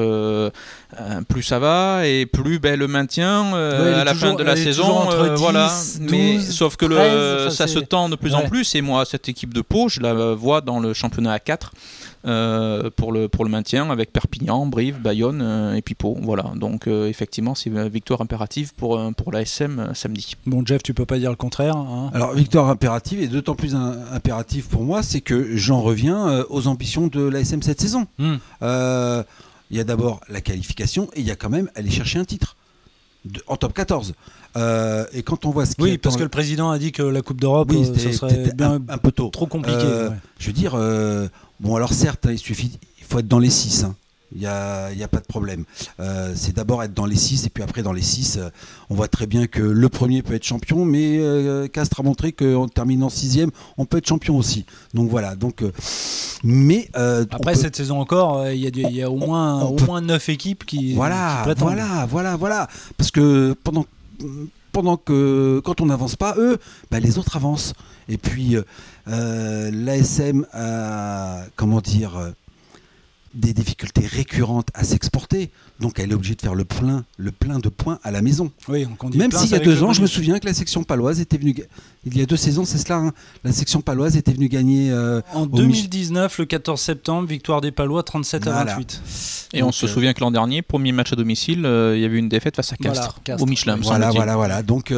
plus 1.29 1.50
ça 1.50 1.59
va 1.59 2.07
et 2.07 2.26
plus 2.26 2.61
ben, 2.61 2.78
le 2.78 2.87
maintien 2.87 3.52
euh, 3.54 4.00
à 4.00 4.04
la 4.04 4.14
fin 4.14 4.35
de 4.35 4.45
la 4.45 4.54
saison. 4.54 5.11
Euh, 5.11 5.35
voilà. 5.35 5.69
Mais 6.00 6.38
sauf 6.38 6.76
que 6.76 6.87
le, 6.87 7.50
ça 7.50 7.66
se 7.66 7.80
tend 7.80 8.09
de 8.09 8.14
plus 8.14 8.37
en 8.37 8.42
plus. 8.42 8.76
Et 8.76 8.83
moi, 8.83 9.04
cette 9.04 9.28
équipe 9.28 9.52
de 9.52 9.61
Pau, 9.61 9.88
je 9.88 9.99
la 9.99 10.14
vois 10.35 10.61
dans 10.61 10.78
le 10.78 10.95
championnat 10.95 11.37
A4. 11.37 11.71
Euh, 12.26 12.90
pour, 12.95 13.12
le, 13.12 13.28
pour 13.28 13.45
le 13.45 13.50
maintien 13.50 13.90
avec 13.90 14.12
Perpignan, 14.12 14.66
Brive, 14.66 15.00
Bayonne 15.00 15.75
et 15.75 15.83
Pau. 15.83 16.19
Voilà. 16.23 16.52
Donc 16.54 16.87
effectivement, 16.87 17.57
c'est 17.57 17.71
une 17.71 17.88
victoire 17.88 18.21
impérative 18.21 18.73
pour, 18.76 19.00
pour 19.16 19.33
l'ASM 19.33 19.92
samedi. 19.95 20.37
Bon, 20.47 20.62
Jeff, 20.64 20.85
tu 20.85 20.95
peux 20.95 21.07
pas 21.07 21.19
dire 21.19 21.30
le 21.30 21.37
contraire. 21.37 21.76
Hein? 21.76 22.11
Alors, 22.14 22.33
victoire 22.35 22.69
impérative, 22.69 23.21
et 23.21 23.26
d'autant 23.26 23.57
plus 23.57 23.75
impérative 23.75 24.69
pour 24.69 24.85
moi, 24.85 25.02
c'est 25.02 25.23
que 25.23 25.57
j'en 25.57 25.80
reviens 25.80 26.45
aux 26.49 26.69
ambitions 26.69 27.09
de 27.09 27.23
l'ASM 27.23 27.62
cette 27.62 27.80
saison. 27.80 28.07
Hmm 28.19 28.37
il 29.70 29.76
y 29.76 29.80
a 29.80 29.84
d'abord 29.84 30.20
la 30.28 30.40
qualification 30.40 31.08
et 31.14 31.20
il 31.20 31.26
y 31.26 31.30
a 31.30 31.36
quand 31.36 31.50
même 31.50 31.70
aller 31.74 31.90
chercher 31.90 32.18
un 32.18 32.24
titre 32.24 32.56
en 33.46 33.56
top 33.56 33.72
14. 33.74 34.14
Euh, 34.56 35.04
et 35.12 35.22
quand 35.22 35.44
on 35.44 35.50
voit 35.50 35.66
ce 35.66 35.74
qui 35.74 35.82
Oui, 35.82 35.98
parce 35.98 36.16
que 36.16 36.22
le 36.22 36.28
président 36.28 36.70
a 36.70 36.78
dit 36.78 36.92
que 36.92 37.02
la 37.02 37.22
Coupe 37.22 37.40
d'Europe, 37.40 37.70
oui, 37.70 37.88
euh, 37.88 38.12
serait 38.12 38.52
bien 38.54 38.80
un, 38.88 38.98
peu 38.98 39.12
tôt. 39.12 39.28
Trop 39.28 39.46
compliqué. 39.46 39.78
Euh, 39.82 40.10
je 40.38 40.46
veux 40.46 40.52
dire, 40.52 40.72
bon, 41.60 41.76
alors 41.76 41.92
certes, 41.92 42.26
hein, 42.26 42.32
il 42.32 42.38
suffit, 42.38 42.78
il 42.98 43.04
faut 43.04 43.18
être 43.18 43.28
dans 43.28 43.38
les 43.38 43.50
6. 43.50 43.84
Hein. 43.84 43.94
Il 44.32 44.40
n'y 44.40 44.46
a, 44.46 44.87
a, 44.87 45.08
pas 45.08 45.18
de 45.18 45.26
problème. 45.26 45.64
Euh, 45.99 46.32
c'est 46.37 46.54
d'abord 46.54 46.84
être 46.84 46.94
dans 46.94 47.06
les 47.06 47.16
6 47.16 47.46
et 47.46 47.50
puis 47.50 47.64
après 47.64 47.82
dans 47.82 47.92
les 47.92 48.02
6, 48.02 48.37
euh, 48.37 48.49
on 48.88 48.94
voit 48.94 49.08
très 49.08 49.26
bien 49.26 49.49
que 49.49 49.60
le 49.60 49.88
premier 49.88 50.22
peut 50.22 50.34
être 50.34 50.44
champion, 50.44 50.84
mais 50.84 51.18
euh, 51.18 51.66
Castres 51.66 51.99
a 51.99 52.02
montré 52.04 52.32
qu'en 52.32 52.68
terminant 52.68 53.08
sixième, 53.08 53.50
on 53.76 53.87
peut 53.87 53.99
être 53.99 54.06
champion 54.06 54.37
aussi. 54.37 54.66
Donc 54.94 55.10
voilà. 55.10 55.34
Donc, 55.34 55.64
mais 56.44 56.88
après 56.94 57.56
cette 57.56 57.75
saison 57.75 58.00
encore, 58.00 58.46
il 58.49 58.58
y, 58.58 58.80
y, 58.80 59.02
a 59.02 59.10
au 59.10 59.16
moins, 59.16 59.62
au 59.64 59.78
moins 59.80 60.00
9 60.00 60.28
équipes 60.28 60.64
qui. 60.64 60.94
Voilà, 60.94 61.44
voilà, 61.56 62.06
voilà, 62.08 62.37
voilà. 62.37 62.68
Parce 62.96 63.10
que 63.10 63.56
pendant 63.64 63.87
pendant 64.72 64.96
que 64.96 65.60
quand 65.64 65.80
on 65.80 65.87
n'avance 65.87 66.14
pas, 66.14 66.37
eux, 66.38 66.58
bah, 66.92 67.00
les 67.00 67.18
autres 67.18 67.37
avancent. 67.37 67.72
Et 68.08 68.18
puis 68.18 68.56
l'ASM 69.06 70.46
a, 70.52 71.42
comment 71.56 71.80
dire, 71.80 72.32
des 73.34 73.52
difficultés 73.52 74.06
récurrentes 74.06 74.68
à 74.75 74.84
s'exporter. 74.84 75.50
Donc 75.78 75.99
elle 75.99 76.10
est 76.10 76.14
obligée 76.14 76.34
de 76.34 76.40
faire 76.40 76.54
le 76.54 76.64
plein, 76.64 77.04
le 77.16 77.30
plein 77.30 77.58
de 77.58 77.68
points 77.68 77.99
à 78.02 78.10
la 78.10 78.22
maison. 78.22 78.50
Oui, 78.68 78.87
Même 79.14 79.30
s'il 79.30 79.50
y 79.50 79.54
a 79.54 79.60
deux 79.60 79.82
ans, 79.82 79.92
je 79.92 80.02
me 80.02 80.06
souviens 80.06 80.38
que 80.38 80.46
la 80.46 80.54
section 80.54 80.82
paloise 80.82 81.20
était 81.20 81.38
venue. 81.38 81.54
Il 82.04 82.18
y 82.18 82.22
a 82.22 82.26
deux 82.26 82.37
saisons, 82.37 82.64
c'est 82.64 82.78
cela. 82.78 82.96
Hein. 82.96 83.12
la 83.44 83.52
section 83.52 83.80
paloise 83.80 84.16
était 84.16 84.32
venue 84.32 84.49
gagner. 84.49 84.90
Euh, 84.90 85.20
en 85.32 85.46
2019, 85.46 86.38
le 86.38 86.46
14 86.46 86.80
septembre, 86.80 87.28
victoire 87.28 87.60
des 87.60 87.70
Palois 87.70 88.02
37 88.02 88.46
à 88.46 88.64
28. 88.64 89.02
Et 89.54 89.62
on 89.62 89.72
se 89.72 89.87
euh, 89.87 89.88
souvient 89.88 90.12
que 90.12 90.20
l'an 90.20 90.30
dernier, 90.30 90.62
premier 90.62 90.92
match 90.92 91.12
à 91.12 91.16
domicile, 91.16 91.64
euh, 91.64 91.96
il 91.96 92.02
y 92.02 92.04
avait 92.04 92.18
une 92.18 92.28
défaite 92.28 92.56
face 92.56 92.72
à 92.72 92.76
Castres, 92.76 93.20
au 93.38 93.46
Michelin. 93.46 93.76
Voilà, 93.80 94.10
voilà, 94.10 94.37
voilà. 94.37 94.62
Donc 94.62 94.92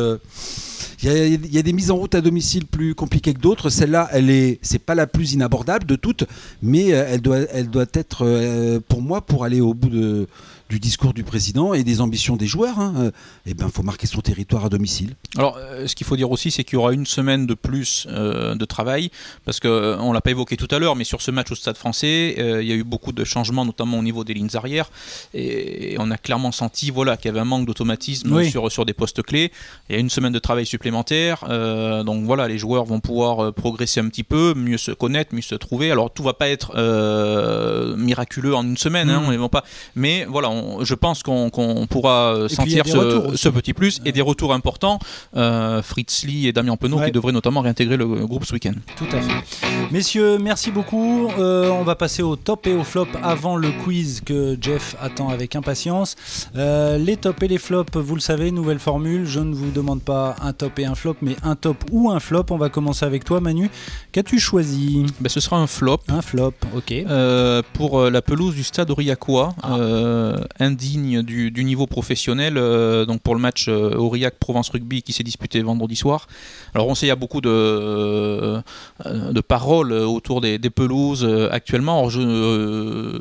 il 1.02 1.54
y, 1.54 1.58
a 1.58 1.62
des 1.62 1.72
mises 1.72 1.90
en 1.90 1.96
route 1.96 2.14
à 2.14 2.20
domicile 2.20 2.66
plus 2.66 2.94
compliquées 2.94 3.34
que 3.34 3.40
d'autres. 3.40 3.70
Celle-là, 3.70 4.08
elle 4.12 4.30
est, 4.30 4.58
c'est 4.62 4.78
pas 4.78 4.94
la 4.94 5.06
plus 5.06 5.32
inabordable 5.32 5.84
de 5.84 5.96
toutes, 5.96 6.24
mais 6.62 6.92
doit, 7.20 7.38
elle 7.52 7.68
doit 7.68 7.86
être 7.92 8.78
pour 8.88 9.02
moi 9.02 9.20
pour 9.20 9.44
aller 9.44 9.60
au 9.60 9.74
bout 9.74 9.88
de 9.90 10.28
du 10.72 10.80
discours 10.80 11.12
du 11.12 11.22
président 11.22 11.74
et 11.74 11.84
des 11.84 12.00
ambitions 12.00 12.34
des 12.34 12.46
joueurs, 12.46 12.76
il 12.78 12.82
hein, 12.82 12.94
euh, 12.96 13.10
eh 13.44 13.52
ben, 13.52 13.68
faut 13.68 13.82
marquer 13.82 14.06
son 14.06 14.22
territoire 14.22 14.64
à 14.64 14.70
domicile. 14.70 15.16
Alors, 15.36 15.58
euh, 15.58 15.86
ce 15.86 15.94
qu'il 15.94 16.06
faut 16.06 16.16
dire 16.16 16.30
aussi, 16.30 16.50
c'est 16.50 16.64
qu'il 16.64 16.76
y 16.76 16.78
aura 16.78 16.94
une 16.94 17.04
semaine 17.04 17.46
de 17.46 17.52
plus 17.52 18.06
euh, 18.08 18.54
de 18.54 18.64
travail, 18.64 19.10
parce 19.44 19.60
qu'on 19.60 19.68
on 19.68 20.14
l'a 20.14 20.22
pas 20.22 20.30
évoqué 20.30 20.56
tout 20.56 20.68
à 20.70 20.78
l'heure, 20.78 20.96
mais 20.96 21.04
sur 21.04 21.20
ce 21.20 21.30
match 21.30 21.52
au 21.52 21.54
Stade 21.54 21.76
français, 21.76 22.36
il 22.38 22.66
y 22.66 22.72
a 22.72 22.74
eu 22.74 22.84
beaucoup 22.84 23.12
de 23.12 23.22
changements, 23.22 23.66
notamment 23.66 23.98
au 23.98 24.02
niveau 24.02 24.24
des 24.24 24.32
lignes 24.32 24.54
arrières, 24.54 24.90
et, 25.34 25.96
on 25.98 26.10
a 26.10 26.16
clairement 26.16 26.52
senti 26.52 26.90
voilà, 26.90 27.18
qu'il 27.18 27.26
y 27.26 27.28
avait 27.28 27.40
un 27.40 27.44
manque 27.44 27.66
d'automatisme 27.66 28.42
sur, 28.44 28.72
sur 28.72 28.86
des 28.86 28.94
postes 28.94 29.22
clés. 29.22 29.52
Il 29.90 29.92
y 29.94 29.96
a 29.96 30.00
une 30.00 30.08
semaine 30.08 30.32
de 30.32 30.38
travail 30.38 30.64
supplémentaire, 30.64 31.44
donc 32.06 32.24
voilà, 32.24 32.48
les 32.48 32.56
joueurs 32.56 32.86
vont 32.86 33.00
pouvoir 33.00 33.52
progresser 33.52 34.00
un 34.00 34.08
petit 34.08 34.24
peu, 34.24 34.54
mieux 34.54 34.78
se 34.78 34.92
connaître, 34.92 35.34
mieux 35.34 35.42
se 35.42 35.54
trouver. 35.54 35.90
Alors, 35.90 36.10
tout 36.10 36.22
va 36.22 36.32
pas 36.32 36.48
être 36.48 36.72
miraculeux 37.98 38.54
en 38.54 38.62
une 38.62 38.78
semaine, 38.78 39.10
hein, 39.10 39.20
mmh. 39.20 39.36
vont 39.36 39.50
pas, 39.50 39.64
mais 39.96 40.24
voilà, 40.24 40.48
on, 40.48 40.61
je 40.80 40.94
pense 40.94 41.22
qu'on 41.22 41.50
pourra 41.88 42.34
euh, 42.34 42.48
sentir 42.48 42.86
ce, 42.86 43.48
petit 43.48 43.72
plus 43.72 44.00
et 44.04 44.12
des 44.12 44.20
retours 44.20 44.52
importants. 44.52 44.98
Euh, 45.36 45.82
Fritz 45.82 46.24
Lee 46.24 46.46
et 46.46 46.52
Damien 46.52 46.76
Penaud 46.76 47.00
qui 47.00 47.12
devraient 47.12 47.32
notamment 47.32 47.60
réintégrer 47.60 47.96
le 47.96 48.06
groupe 48.26 48.44
ce 48.44 48.54
week-end. 48.54 48.74
Tout 48.96 49.06
à 49.12 49.20
fait. 49.20 49.32
Messieurs, 49.90 50.38
merci 50.38 50.70
beaucoup. 50.70 51.28
Euh, 51.38 51.70
on 51.70 51.82
va 51.82 51.94
passer 51.94 52.22
au 52.22 52.36
top 52.36 52.66
et 52.66 52.74
au 52.74 52.84
flop 52.84 53.08
avant 53.22 53.56
le 53.56 53.70
quiz 53.84 54.22
que 54.24 54.56
Jeff 54.60 54.96
attend 55.00 55.28
avec 55.28 55.56
impatience. 55.56 56.16
les 56.54 57.16
tops 57.16 57.42
et 57.42 57.48
les 57.48 57.58
flops, 57.58 57.96
vous 57.96 58.14
le 58.14 58.20
savez, 58.20 58.50
nouvelle 58.50 58.78
formule. 58.78 59.26
Je 59.26 59.40
ne 59.40 59.54
vous 59.54 59.70
demande 59.70 60.02
pas 60.02 60.36
un 60.42 60.52
top 60.52 60.78
et 60.78 60.84
un 60.84 60.94
flop, 60.94 61.16
mais 61.22 61.36
un 61.42 61.56
top 61.56 61.76
ou 61.90 62.10
un 62.10 62.20
flop. 62.20 62.46
On 62.50 62.58
va 62.58 62.68
commencer 62.68 63.04
avec 63.04 63.24
toi, 63.24 63.40
Manu. 63.40 63.70
Qu'as-tu 64.12 64.38
choisi 64.38 65.06
ben, 65.20 65.28
Ce 65.28 65.40
sera 65.40 65.58
un 65.58 65.66
flop. 65.66 66.00
Un 66.08 66.22
flop, 66.22 66.54
ok. 66.74 66.94
pour 67.74 68.00
la 68.10 68.22
pelouse 68.22 68.54
du 68.54 68.64
stade 68.64 68.90
Aurillacois. 68.90 69.54
Ah 69.62 69.76
indigne 70.58 71.22
du, 71.22 71.64
niveau 71.64 71.86
professionnel. 71.86 72.54
Euh, 72.56 73.04
donc 73.04 73.22
pour 73.22 73.34
le 73.34 73.40
match 73.40 73.66
euh, 73.68 73.94
Aurillac 73.94 74.34
Provence 74.38 74.70
Rugby 74.70 75.02
qui 75.02 75.12
s'est 75.12 75.22
disputé 75.22 75.62
vendredi 75.62 75.96
soir. 75.96 76.26
Alors 76.74 76.88
on 76.88 76.94
sait 76.94 77.06
il 77.06 77.08
y 77.08 77.12
a 77.12 77.16
beaucoup 77.16 77.40
de, 77.40 77.48
euh, 77.50 78.62
de 79.04 79.40
paroles 79.40 79.92
autour 79.92 80.40
des, 80.40 80.58
pelouses 80.70 81.28
actuellement. 81.50 82.08
je 82.08 83.20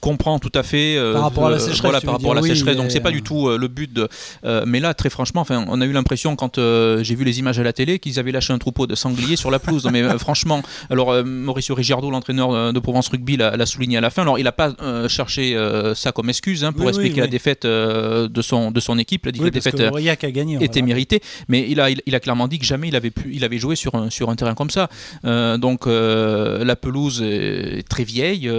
comprends 0.00 0.38
tout 0.38 0.52
à 0.54 0.62
fait 0.62 0.98
par 1.12 1.22
rapport 1.22 1.46
à 1.46 1.50
la 1.50 1.58
sécheresse. 1.58 2.02
par 2.02 2.14
rapport 2.14 2.32
à 2.32 2.34
la 2.34 2.42
sécheresse. 2.42 2.76
Donc 2.76 2.90
c'est 2.90 3.00
pas 3.00 3.10
du 3.10 3.22
tout 3.22 3.48
le 3.48 3.68
but. 3.68 3.92
De, 3.92 4.08
mais 4.66 4.80
là 4.80 4.92
très 4.94 5.10
franchement, 5.10 5.40
enfin 5.40 5.64
on 5.68 5.80
a 5.80 5.86
eu 5.86 5.92
l'impression 5.92 6.36
quand 6.36 6.56
j'ai 6.58 7.14
vu 7.14 7.24
les 7.24 7.38
images 7.38 7.58
à 7.58 7.62
la 7.62 7.72
télé 7.72 7.98
qu'ils 7.98 8.18
avaient 8.18 8.32
lâché 8.32 8.52
un 8.52 8.58
troupeau 8.58 8.86
de 8.86 8.94
sangliers 8.94 9.36
sur 9.36 9.50
la 9.50 9.58
pelouse. 9.58 9.88
mais 9.90 10.02
franchement, 10.18 10.62
alors 10.90 11.24
Mauricio 11.24 11.74
Rigiardo, 11.74 12.10
l'entraîneur 12.10 12.72
de 12.72 12.78
Provence 12.78 13.08
Rugby, 13.08 13.36
l'a 13.36 13.66
souligné 13.66 13.96
à 13.96 14.00
la 14.00 14.10
fin. 14.10 14.22
Alors 14.22 14.38
il 14.38 14.44
n'a 14.44 14.52
pas 14.52 14.72
cherché 15.08 15.56
ça 15.94 16.12
comme 16.12 16.28
excuse 16.28 16.43
Hein, 16.46 16.72
pour 16.72 16.88
expliquer 16.88 17.20
la 17.20 17.26
défaite 17.26 17.64
euh, 17.64 18.28
de, 18.28 18.42
son, 18.42 18.70
de 18.70 18.80
son 18.80 18.98
équipe. 18.98 19.22
Il 19.24 19.28
a 19.28 19.32
dit 19.32 19.38
que 19.38 19.44
la 19.44 19.50
défaite 19.50 19.80
euh, 19.80 19.90
a 19.90 20.30
gagné, 20.30 20.62
était 20.62 20.82
méritée, 20.82 21.22
mais 21.48 21.64
il 21.68 21.80
a, 21.80 21.88
il, 21.90 22.14
a 22.14 22.20
clairement 22.20 22.48
dit 22.48 22.58
que 22.58 22.66
jamais 22.66 22.88
il 22.88 22.96
avait, 22.96 23.10
pu, 23.10 23.30
il 23.32 23.44
avait 23.44 23.58
joué 23.58 23.76
sur 23.76 23.94
un, 23.94 24.10
sur 24.10 24.28
un 24.30 24.36
terrain 24.36 24.54
comme 24.54 24.70
ça. 24.70 24.88
Euh, 25.24 25.56
donc 25.56 25.86
la 25.86 26.76
pelouse 26.76 27.22
est 27.22 27.88
très 27.88 28.04
vieille 28.04 28.50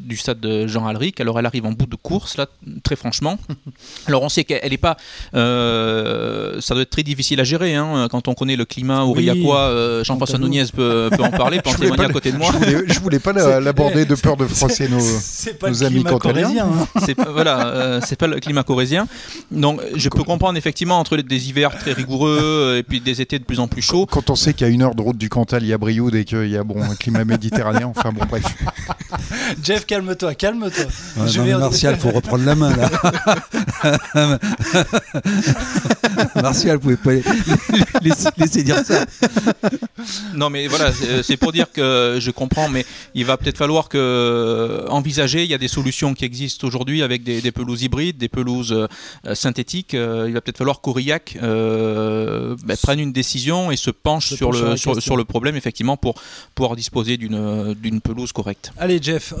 du 0.00 0.16
stade 0.16 0.40
de 0.40 0.66
Jean 0.66 0.86
Alric. 0.86 1.20
Alors 1.20 1.38
elle 1.38 1.46
arrive 1.46 1.66
en 1.66 1.72
bout 1.72 1.86
de 1.86 1.96
course, 1.96 2.36
là, 2.36 2.46
très 2.82 2.96
franchement. 2.96 3.38
Alors 4.06 4.22
on 4.22 4.28
sait 4.28 4.44
qu'elle 4.44 4.70
n'est 4.70 4.76
pas. 4.76 4.96
ça 5.32 6.74
doit 6.74 6.82
être 6.82 6.90
très 6.90 7.02
difficile 7.02 7.40
à 7.40 7.44
gérer 7.44 7.74
hein, 7.74 8.06
quand 8.10 8.28
on 8.28 8.34
connaît 8.34 8.56
le 8.56 8.64
climat 8.64 9.02
aurillacois. 9.04 10.02
Jean-François 10.04 10.38
Nunez 10.38 10.64
peut, 10.74 11.10
peut, 11.16 11.22
en 11.22 11.30
parler, 11.30 11.60
peut 11.64 11.70
en 11.70 11.74
témoigner 11.74 12.04
à 12.04 12.08
côté 12.08 12.32
de 12.32 12.36
moi. 12.36 12.50
Je 12.52 12.58
voulais, 12.58 12.84
je 12.86 13.00
voulais 13.00 13.18
pas 13.18 13.32
l'aborder 13.60 14.04
de 14.04 14.14
peur 14.14 14.36
de 14.36 14.46
froisser 14.46 14.88
nos, 14.88 15.00
nos 15.68 15.84
amis 15.84 15.95
corésien. 16.04 16.66
Hein. 16.66 16.86
C'est 17.04 17.14
pas, 17.14 17.30
voilà, 17.30 17.66
euh, 17.68 18.00
c'est 18.04 18.16
pas 18.16 18.26
le 18.26 18.40
climat 18.40 18.62
corésien. 18.62 19.06
Donc, 19.50 19.80
je 19.94 20.08
peux 20.08 20.24
comprendre 20.24 20.58
effectivement 20.58 20.98
entre 20.98 21.16
des 21.16 21.48
hivers 21.48 21.76
très 21.76 21.92
rigoureux 21.92 22.38
euh, 22.40 22.78
et 22.78 22.82
puis 22.82 23.00
des 23.00 23.20
étés 23.20 23.38
de 23.38 23.44
plus 23.44 23.60
en 23.60 23.68
plus 23.68 23.82
chauds. 23.82 24.06
Quand 24.06 24.30
on 24.30 24.36
sait 24.36 24.54
qu'à 24.54 24.68
une 24.68 24.82
heure 24.82 24.94
de 24.94 25.02
route 25.02 25.18
du 25.18 25.28
Cantal, 25.28 25.62
il 25.62 25.68
y 25.68 25.72
a 25.72 25.78
Brioude 25.78 26.14
et 26.14 26.24
qu'il 26.24 26.48
y 26.48 26.56
a 26.56 26.64
bon, 26.64 26.82
un 26.82 26.94
climat 26.94 27.24
méditerranéen, 27.24 27.92
enfin 27.94 28.12
bon, 28.12 28.24
bref. 28.28 28.44
Jeff, 29.62 29.86
calme-toi, 29.86 30.34
calme-toi. 30.34 31.26
je 31.26 31.40
vais 31.40 31.54
Martial, 31.56 31.96
faut 31.96 32.10
reprendre 32.10 32.44
la 32.44 32.54
main 32.54 32.74
là. 32.76 32.90
Martial, 36.42 36.76
vous 36.76 36.96
pouvez 36.96 37.20
pas 37.22 37.30
laisser, 38.36 38.62
dire 38.62 38.78
ça. 38.84 39.04
Non, 40.34 40.50
mais 40.50 40.66
voilà, 40.66 40.90
c'est 41.22 41.36
pour 41.36 41.52
dire 41.52 41.70
que 41.72 42.18
je 42.20 42.30
comprends, 42.30 42.68
mais 42.68 42.84
il 43.14 43.24
va 43.24 43.36
peut-être 43.36 43.58
falloir 43.58 43.88
que 43.88 44.84
envisager. 44.88 45.44
Il 45.44 45.50
y 45.50 45.54
a 45.54 45.58
des 45.58 45.68
solutions 45.68 45.85
qui 45.90 46.24
existent 46.24 46.66
aujourd'hui 46.66 47.02
avec 47.02 47.22
des, 47.22 47.52
pelouses 47.52 47.82
hybrides, 47.82 48.18
des 48.18 48.28
pelouses 48.28 48.72
euh, 48.72 49.34
synthétiques. 49.34 49.94
Euh, 49.94 50.24
il 50.28 50.34
va 50.34 50.40
peut-être 50.40 50.58
falloir 50.58 50.80
qu'Aurillac 50.80 51.38
euh, 51.42 52.56
ben, 52.64 52.76
prenne 52.76 53.00
une 53.00 53.12
décision 53.12 53.70
et 53.70 53.76
se 53.76 53.90
penche 53.90 54.34
sur 54.34 54.52
le, 54.52 54.76
sur, 54.76 55.16
le 55.16 55.24
problème, 55.24 55.56
effectivement, 55.56 55.96
pour 55.96 56.14
pouvoir 56.54 56.76
disposer 56.76 57.16
d'une 57.16 58.00
pelouse 58.02 58.32
correcte. 58.32 58.72
Allez, 58.78 58.98
Jeff, 59.00 59.32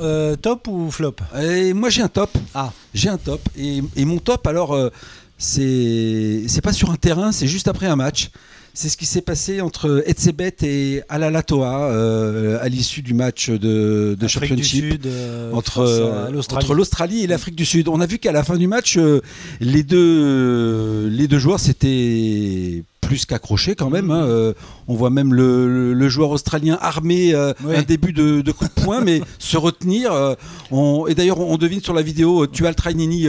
top 0.42 0.68
ou 0.68 0.90
flop? 0.90 1.16
Et 1.40 1.72
Moi, 1.72 1.90
j'ai 1.90 2.02
un 2.02 2.08
top. 2.08 2.30
Ah. 2.54 2.72
J'ai 2.94 3.08
un 3.08 3.18
top. 3.18 3.40
Et, 3.56 3.82
et 3.96 4.04
mon 4.04 4.18
top, 4.18 4.46
alors, 4.46 4.76
c'est 5.38 6.60
pas 6.62 6.72
sur 6.72 6.90
un 6.90 6.96
terrain, 6.96 7.32
c'est 7.32 7.46
juste 7.46 7.68
après 7.68 7.86
un 7.86 7.96
match. 7.96 8.30
C'est 8.74 8.90
ce 8.90 8.98
qui 8.98 9.06
s'est 9.06 9.22
passé 9.22 9.62
entre 9.62 10.02
Etzebet 10.04 10.54
et 10.62 11.00
Alalatoa 11.08 11.84
euh, 11.84 12.58
à 12.60 12.68
l'issue 12.68 13.00
du 13.00 13.14
match 13.14 13.48
de, 13.48 14.14
de 14.20 14.28
championship 14.28 15.00
euh, 15.06 15.50
entre, 15.54 15.80
entre 16.54 16.74
l'Australie 16.74 17.24
et 17.24 17.26
l'Afrique 17.26 17.56
du 17.56 17.64
Sud. 17.64 17.88
On 17.88 18.02
a 18.02 18.06
vu 18.06 18.18
qu'à 18.18 18.32
la 18.32 18.44
fin 18.44 18.58
du 18.58 18.66
match, 18.66 18.98
euh, 18.98 19.22
les, 19.60 19.82
deux, 19.82 21.08
les 21.08 21.26
deux 21.26 21.38
joueurs 21.38 21.58
s'étaient 21.58 22.82
plus 23.06 23.24
qu'accroché 23.24 23.74
quand 23.74 23.88
même. 23.88 24.10
Hein. 24.10 24.24
Euh, 24.24 24.52
on 24.88 24.94
voit 24.94 25.10
même 25.10 25.32
le, 25.32 26.08
joueur 26.08 26.30
australien 26.30 26.78
armé 26.80 27.34
euh, 27.34 27.52
un 27.74 27.82
début 27.82 28.12
de, 28.12 28.52
coup 28.52 28.64
de 28.64 28.82
poing, 28.82 29.00
mais 29.00 29.20
se 29.38 29.56
retenir. 29.56 30.12
Euh, 30.12 30.34
et 31.08 31.14
d'ailleurs, 31.14 31.40
on, 31.40 31.56
devine 31.56 31.80
sur 31.80 31.94
la 31.94 32.02
vidéo 32.02 32.46
tu 32.46 32.66
as 32.66 32.70
le 32.70 32.74
Trainini, 32.74 33.26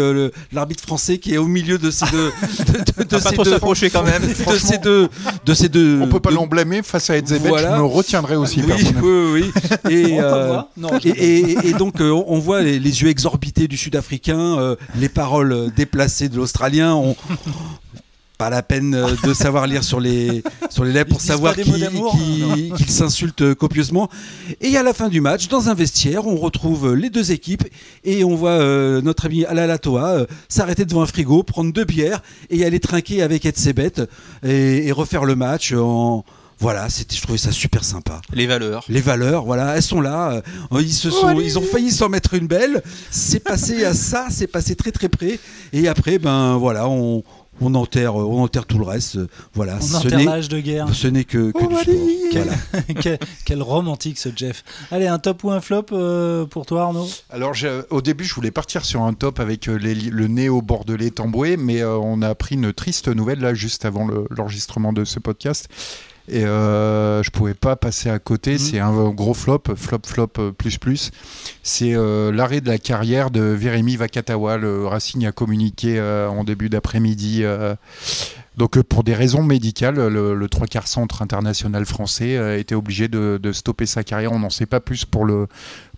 l'arbitre 0.52 0.84
français, 0.84 1.18
qui 1.18 1.34
est 1.34 1.38
au 1.38 1.48
milieu 1.48 1.78
de 1.78 1.92
ces 1.92 2.06
deux. 2.12 2.32
De, 2.66 3.04
de, 3.04 3.18
pas 3.24 3.32
trop 3.32 3.44
s'approcher 3.46 3.90
quand 3.90 4.04
même. 4.04 4.22
De 4.48 4.58
ces 4.58 4.78
deux, 4.78 5.10
de 5.46 5.54
ces 5.54 5.70
deux. 5.70 6.00
On 6.02 6.08
peut 6.08 6.20
pas 6.20 6.32
l'en 6.32 6.48
blâmer 6.48 6.82
face 6.82 7.10
à 7.10 7.18
Edzebet. 7.18 7.50
Je 7.58 7.68
me 7.68 7.84
retiendrai 7.84 8.36
aussi. 8.36 8.62
Oui, 8.62 8.74
oui, 9.02 9.52
oui. 9.88 9.92
Et, 11.06 11.70
et, 11.70 11.74
donc, 11.74 11.96
on 12.00 12.40
voit 12.40 12.62
les, 12.62 12.80
yeux 12.80 13.10
exorbités 13.10 13.68
du 13.68 13.78
Sud-Africain, 13.78 14.76
les 14.96 15.10
paroles 15.10 15.72
déplacées 15.76 16.30
de 16.30 16.38
l'Australien. 16.38 16.94
On, 16.96 17.16
pas 18.38 18.50
la 18.50 18.62
peine 18.62 18.94
euh, 18.94 19.08
de 19.24 19.34
savoir 19.34 19.66
lire 19.68 19.84
sur 19.84 20.00
les, 20.00 20.44
sur 20.70 20.84
les 20.84 20.94
lèvres 20.94 21.10
pour 21.10 21.22
savoir 21.22 21.56
qu'il 21.56 22.90
s'insulte 22.90 23.54
copieusement. 23.56 24.10
Et 24.62 24.78
à 24.78 24.84
la 24.84 24.94
fin 24.94 25.10
du 25.10 25.22
match, 25.22 25.48
dans 25.48 25.70
un 25.70 25.74
vestiaire, 25.74 26.28
on 26.28 26.36
retrouve 26.36 26.94
les 26.94 27.10
deux 27.10 27.32
équipes 27.32 27.64
et 28.04 28.24
on 28.24 28.36
voit 28.36 28.52
euh, 28.52 29.02
notre 29.02 29.26
ami 29.26 29.46
Alalatoa 29.46 30.10
euh, 30.10 30.26
s'arrêter 30.50 30.86
devant 30.86 31.02
un 31.02 31.08
frigo, 31.08 31.44
prendre 31.44 31.74
deux 31.74 31.86
bières 31.86 32.22
et 32.50 32.64
aller 32.66 32.80
trinquer 32.80 33.22
avec 33.22 33.46
Etsebet 33.46 33.94
et, 34.46 34.88
et 34.88 34.92
refaire 34.92 35.26
le 35.26 35.36
match 35.36 35.74
en 35.74 36.24
Voilà, 36.60 36.90
c'était, 36.90 37.16
je 37.16 37.22
trouvais 37.22 37.38
ça 37.38 37.52
super 37.52 37.84
sympa. 37.84 38.20
Les 38.34 38.48
valeurs. 38.48 38.84
Les 38.90 39.02
valeurs, 39.02 39.46
voilà, 39.46 39.76
elles 39.76 39.84
sont 39.84 40.02
là. 40.02 40.42
Euh, 40.72 40.82
Ils 40.82 40.92
se 40.94 41.10
sont, 41.12 41.40
ils 41.40 41.58
ont 41.60 41.62
failli 41.64 41.92
s'en 41.92 42.10
mettre 42.10 42.34
une 42.34 42.48
belle. 42.48 42.82
C'est 43.12 43.40
passé 43.44 43.86
à 43.86 43.94
ça, 43.94 44.28
c'est 44.32 44.48
passé 44.48 44.76
très 44.76 44.92
très 44.92 45.08
près. 45.10 45.40
Et 45.72 45.88
après, 45.88 46.18
ben 46.18 46.58
voilà, 46.58 46.88
on, 46.88 47.24
on 47.62 47.74
enterre, 47.76 48.16
on 48.16 48.42
enterre 48.44 48.66
tout 48.66 48.78
le 48.78 48.86
reste. 48.86 49.18
Voilà, 49.54 49.78
On 49.78 49.82
ce 49.82 50.08
l'âge 50.26 50.50
de 50.50 50.60
guerre. 50.60 50.88
ce 50.94 51.08
n'est 51.08 51.24
que, 51.24 51.52
que 51.52 51.68
du 51.68 51.76
sport. 51.76 51.96
Voilà. 52.34 52.54
quel, 53.02 53.20
quel 53.46 53.62
romantique 53.62 54.18
ce 54.20 54.30
Jeff. 54.36 54.64
Allez, 54.92 55.08
un 55.08 55.20
top 55.20 55.44
ou 55.44 55.52
un 55.52 55.62
flop 55.62 55.86
euh, 55.92 56.46
pour 56.46 56.66
toi 56.66 56.84
Arnaud? 56.84 57.08
Alors, 57.30 57.54
au 57.90 58.02
début, 58.02 58.24
je 58.26 58.34
voulais 58.36 58.52
partir 58.52 58.86
sur 58.86 59.02
un 59.04 59.14
top 59.14 59.40
avec 59.40 59.68
euh, 59.70 59.76
les- 59.78 59.96
le 59.96 60.28
néo 60.28 60.62
bordelais 60.62 61.10
Tamboué, 61.12 61.58
mais 61.58 61.82
euh, 61.82 61.98
on 61.98 62.22
a 62.22 62.28
appris 62.30 62.56
une 62.56 62.74
triste 62.74 63.08
nouvelle 63.08 63.40
là 63.40 63.54
juste 63.54 63.86
avant 63.86 64.06
le- 64.08 64.26
l'enregistrement 64.30 64.94
de 64.94 65.06
ce 65.06 65.20
podcast. 65.20 65.68
Et 66.30 66.44
euh, 66.44 67.24
je 67.24 67.32
pouvais 67.32 67.54
pas 67.54 67.76
passer 67.76 68.10
à 68.10 68.20
côté. 68.20 68.54
Mhm. 68.54 68.58
C'est 68.58 68.80
un 68.80 69.10
gros 69.12 69.34
flop, 69.34 69.64
flop, 69.76 70.00
flop 70.06 70.28
euh, 70.40 70.52
plus 70.52 70.78
plus. 70.78 71.12
C'est 71.64 71.96
euh, 71.96 72.32
l'arrêt 72.32 72.60
de 72.62 72.68
la 72.68 72.78
carrière 72.78 73.32
de 73.32 73.42
Vérémy 73.42 73.96
Vakatawa. 73.96 74.58
Le 74.58 74.86
Racing 74.88 75.26
a 75.26 75.32
communiqué 75.32 75.98
euh, 75.98 76.28
en 76.28 76.44
début 76.44 76.70
d'après-midi. 76.70 77.44
donc 78.58 78.82
pour 78.82 79.04
des 79.04 79.14
raisons 79.14 79.44
médicales, 79.44 79.96
le, 79.96 80.34
le 80.34 80.50
trois 80.50 80.68
quarts 80.68 80.88
centre 80.88 81.22
international 81.22 81.86
français 81.86 82.60
était 82.60 82.76
obligé 82.76 83.08
de, 83.08 83.40
de 83.42 83.52
stopper 83.52 83.86
sa 83.86 84.04
carrière. 84.04 84.32
On 84.34 84.40
n'en 84.40 84.50
sait 84.50 84.66
pas 84.66 84.80
plus 84.80 85.06
pour 85.06 85.26
le, 85.26 85.48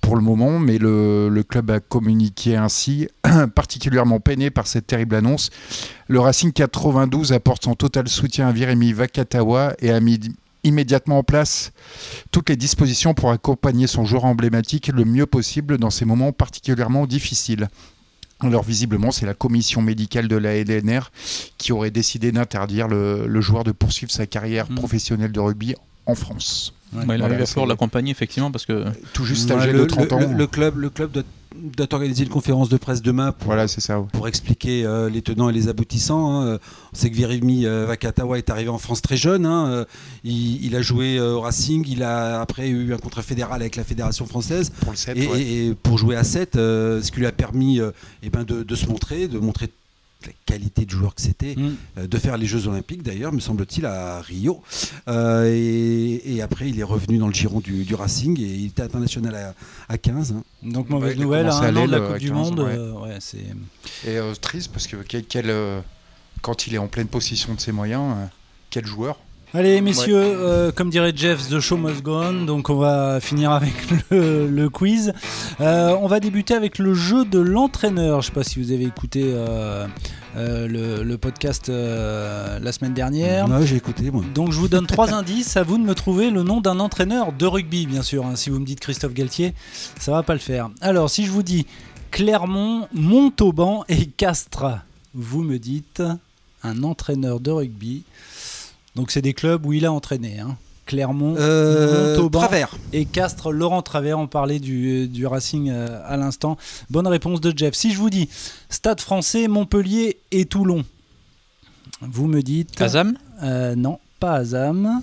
pour 0.01 0.15
le 0.15 0.21
moment, 0.21 0.59
mais 0.59 0.77
le, 0.77 1.29
le 1.29 1.43
club 1.43 1.71
a 1.71 1.79
communiqué 1.79 2.55
ainsi, 2.55 3.07
particulièrement 3.55 4.19
peiné 4.19 4.49
par 4.49 4.67
cette 4.67 4.87
terrible 4.87 5.15
annonce. 5.15 5.49
Le 6.07 6.19
Racing 6.19 6.51
92 6.51 7.33
apporte 7.33 7.63
son 7.63 7.75
total 7.75 8.07
soutien 8.07 8.47
à 8.47 8.51
Viremi 8.51 8.93
Vakatawa 8.93 9.73
et 9.79 9.91
a 9.91 9.99
mis 9.99 10.19
immédiatement 10.63 11.19
en 11.19 11.23
place 11.23 11.71
toutes 12.31 12.49
les 12.49 12.55
dispositions 12.57 13.13
pour 13.13 13.31
accompagner 13.31 13.87
son 13.87 14.03
joueur 14.05 14.25
emblématique 14.25 14.87
le 14.87 15.05
mieux 15.05 15.25
possible 15.25 15.77
dans 15.77 15.89
ces 15.89 16.05
moments 16.05 16.31
particulièrement 16.33 17.05
difficiles. 17.05 17.67
Alors 18.41 18.63
visiblement, 18.63 19.11
c'est 19.11 19.25
la 19.25 19.33
commission 19.33 19.81
médicale 19.81 20.27
de 20.29 20.37
la 20.37 20.55
LNR 20.55 21.11
qui 21.57 21.73
aurait 21.73 21.91
décidé 21.91 22.31
d'interdire 22.31 22.87
le, 22.87 23.27
le 23.27 23.41
joueur 23.41 23.63
de 23.65 23.71
poursuivre 23.73 24.11
sa 24.11 24.27
carrière 24.27 24.69
Mm. 24.69 24.75
professionnelle 24.75 25.31
de 25.31 25.39
rugby 25.39 25.75
en 26.05 26.15
France. 26.15 26.73
Ouais, 26.91 27.01
il 27.01 27.05
Voilà, 27.05 27.25
arrive 27.25 27.41
à 27.57 27.65
l'accompagner 27.67 28.09
effectivement 28.11 28.49
parce 28.51 28.65
que 28.65 28.85
Tout 29.13 29.23
juste 29.23 29.51
âgé 29.51 29.71
le, 29.71 29.79
de 29.81 29.85
30 29.85 30.09
le- 30.09 30.13
ans. 30.15 30.19
le- 30.31 30.37
le 30.37 30.47
club, 30.47 30.77
le 30.77 30.89
club 30.89 31.11
doit, 31.11 31.23
doit 31.55 31.93
organiser 31.93 32.23
une 32.23 32.29
conférence 32.31 32.67
de 32.69 32.77
presse 32.77 33.03
demain 33.03 33.31
pour, 33.31 33.45
Voilà, 33.45 33.67
c'est 33.67 33.79
ça. 33.81 33.99
ouais. 33.99 34.07
pour 34.11 34.27
expliquer 34.27 34.85
euh, 34.85 35.07
les 35.07 35.21
tenants 35.21 35.49
et 35.49 35.53
les 35.53 35.67
aboutissants. 35.67 36.41
hein. 36.41 36.57
On 36.91 36.95
sait 36.97 37.11
que 37.11 37.15
Virimi 37.15 37.67
euh, 37.67 37.85
Vakatawa 37.85 38.39
est 38.39 38.49
arrivé 38.49 38.69
en 38.69 38.79
France 38.79 39.03
très 39.03 39.17
jeune. 39.17 39.45
hein. 39.45 39.67
Euh, 39.67 39.85
Il, 40.23 40.65
il 40.65 40.75
a 40.75 40.81
joué 40.81 41.17
euh, 41.19 41.33
au 41.35 41.41
Racing, 41.41 41.85
il 41.87 42.01
a 42.01 42.41
après 42.41 42.69
eu 42.69 42.91
un 42.93 42.97
contrat 42.97 43.21
fédéral 43.21 43.61
avec 43.61 43.75
la 43.75 43.83
fédération 43.83 44.25
française. 44.25 44.71
Pour 44.81 44.91
le 44.91 44.97
7, 44.97 45.15
Et, 45.15 45.23
et- 45.25 45.67
et 45.67 45.75
pour 45.75 45.99
jouer 45.99 46.15
à 46.15 46.23
7, 46.23 46.55
euh, 46.55 47.03
ce 47.03 47.11
qui 47.11 47.19
lui 47.19 47.27
a 47.27 47.31
permis 47.31 47.79
eh 48.23 48.29
ben 48.31 48.43
de, 48.43 48.63
de 48.63 48.75
se 48.75 48.87
montrer, 48.87 49.27
de 49.27 49.37
montrer 49.37 49.69
la 50.25 50.33
qualité 50.45 50.85
de 50.85 50.89
joueur 50.91 51.15
que 51.15 51.21
c'était, 51.21 51.55
Mm. 51.55 51.75
euh, 51.97 52.07
de 52.07 52.17
faire 52.17 52.37
les 52.37 52.45
Jeux 52.45 52.67
Olympiques 52.67 53.03
d'ailleurs, 53.03 53.31
me 53.31 53.39
semble-t-il, 53.39 53.85
à 53.85 54.19
Rio. 54.21 54.61
Euh, 55.07 55.45
et, 55.49 56.35
et 56.35 56.41
après, 56.41 56.69
il 56.69 56.77
est 56.79 56.83
revenu 56.83 57.17
dans 57.17 57.27
le 57.27 57.33
giron 57.33 57.61
du, 57.61 57.85
du 57.85 57.95
Racing 57.95 58.37
et 58.39 58.43
il 58.43 58.65
était 58.67 58.81
international 58.83 59.33
à, 59.35 59.55
à 59.87 59.97
15. 59.97 60.33
hein. 60.33 60.43
Donc 60.61 60.89
mauvaise 60.89 61.15
Ouais, 61.17 61.23
nouvelle, 61.23 61.45
à 61.47 61.49
commencé 61.51 61.65
à 61.65 61.69
un 61.69 61.75
an 61.77 61.85
de 61.87 61.91
la 61.91 61.99
l'aile, 61.99 62.07
Coupe 62.09 62.17
du 62.19 62.27
15, 62.29 62.35
Monde. 62.37 62.59
ouais. 62.59 62.75
euh. 62.77 63.17
Et 64.05 64.17
euh, 64.17 64.33
triste 64.35 64.71
parce 64.73 64.87
que 64.87 64.97
quel, 64.97 65.23
quel, 65.23 65.49
euh, 65.49 65.79
quand 66.41 66.67
il 66.67 66.75
est 66.75 66.79
en 66.79 66.87
pleine 66.87 67.07
possession 67.07 67.53
de 67.53 67.59
ses 67.61 67.71
moyens, 67.71 68.15
euh, 68.17 68.25
quel 68.69 68.85
joueur 68.85 69.19
Allez 69.51 69.81
messieurs, 69.81 70.15
euh, 70.21 70.71
comme 70.71 70.91
dirait 70.91 71.11
Jeff, 71.15 71.49
the 71.49 71.59
show 71.59 71.75
must 71.75 72.03
go 72.03 72.13
on, 72.21 72.45
donc 72.45 72.69
on 72.69 72.75
va 72.77 73.19
finir 73.19 73.51
avec 73.51 73.73
le, 74.11 74.47
le 74.47 74.69
quiz. 74.69 75.11
Euh, 75.59 75.95
on 75.99 76.07
va 76.07 76.19
débuter 76.19 76.53
avec 76.53 76.77
le 76.77 76.93
jeu 76.93 77.25
de 77.25 77.39
l'entraîneur. 77.39 78.21
Je 78.21 78.27
sais 78.27 78.31
pas 78.33 78.43
si 78.43 78.61
vous 78.61 78.71
avez 78.71 78.83
écouté 78.85 79.23
euh, 79.25 79.87
euh, 80.37 80.67
le, 80.67 81.03
le 81.03 81.17
podcast 81.17 81.69
euh, 81.69 82.59
la 82.59 82.71
semaine 82.71 82.93
dernière. 82.93 83.49
Ouais, 83.49 83.65
j'ai 83.65 83.77
écouté 83.77 84.11
moi. 84.11 84.23
Donc 84.35 84.51
je 84.51 84.59
vous 84.59 84.67
donne 84.67 84.85
trois 84.85 85.13
indices, 85.15 85.57
à 85.57 85.63
vous 85.63 85.79
de 85.79 85.83
me 85.83 85.95
trouver 85.95 86.29
le 86.29 86.43
nom 86.43 86.61
d'un 86.61 86.79
entraîneur 86.79 87.31
de 87.33 87.45
rugby, 87.47 87.87
bien 87.87 88.03
sûr. 88.03 88.27
hein. 88.27 88.35
Si 88.35 88.51
vous 88.51 88.59
me 88.59 88.65
dites 88.65 88.79
Christophe 88.81 89.13
Galtier, 89.15 89.55
ça 89.99 90.11
va 90.11 90.21
pas 90.21 90.33
le 90.33 90.39
faire. 90.39 90.69
Alors 90.79 91.09
si 91.09 91.25
je 91.25 91.31
vous 91.31 91.43
dis 91.43 91.65
Clermont, 92.11 92.87
Montauban 92.93 93.83
et 93.89 94.05
Castres, 94.05 94.77
vous 95.15 95.41
me 95.41 95.57
dites 95.57 96.03
un 96.61 96.83
entraîneur 96.83 97.39
de 97.39 97.49
rugby. 97.49 98.03
Donc 98.95 99.11
c'est 99.11 99.21
des 99.21 99.33
clubs 99.33 99.65
où 99.65 99.73
il 99.73 99.85
a 99.85 99.91
entraîné. 99.91 100.39
hein. 100.39 100.57
Clermont, 100.85 101.35
Euh, 101.37 102.15
Montauban 102.15 102.39
Travers. 102.39 102.75
et 102.93 103.05
Castres. 103.05 103.51
Laurent 103.51 103.83
Travers, 103.83 104.17
on 104.17 104.25
parlait 104.25 104.57
du, 104.59 105.07
du 105.07 105.27
Racing 105.27 105.69
euh, 105.69 106.01
à 106.07 106.17
l'instant. 106.17 106.57
Bonne 106.89 107.05
réponse 107.05 107.41
de 107.41 107.53
Jeff. 107.55 107.75
Si 107.75 107.93
je 107.93 107.97
vous 107.99 108.09
dis 108.09 108.27
Stade 108.69 108.99
français, 108.99 109.47
Montpellier 109.47 110.17
et 110.31 110.45
Toulon, 110.45 110.83
vous 112.01 112.25
me 112.27 112.41
dites... 112.41 112.81
Azam 112.81 113.15
Euh, 113.43 113.75
non, 113.75 113.99
pas 114.19 114.33
Azam. 114.35 115.01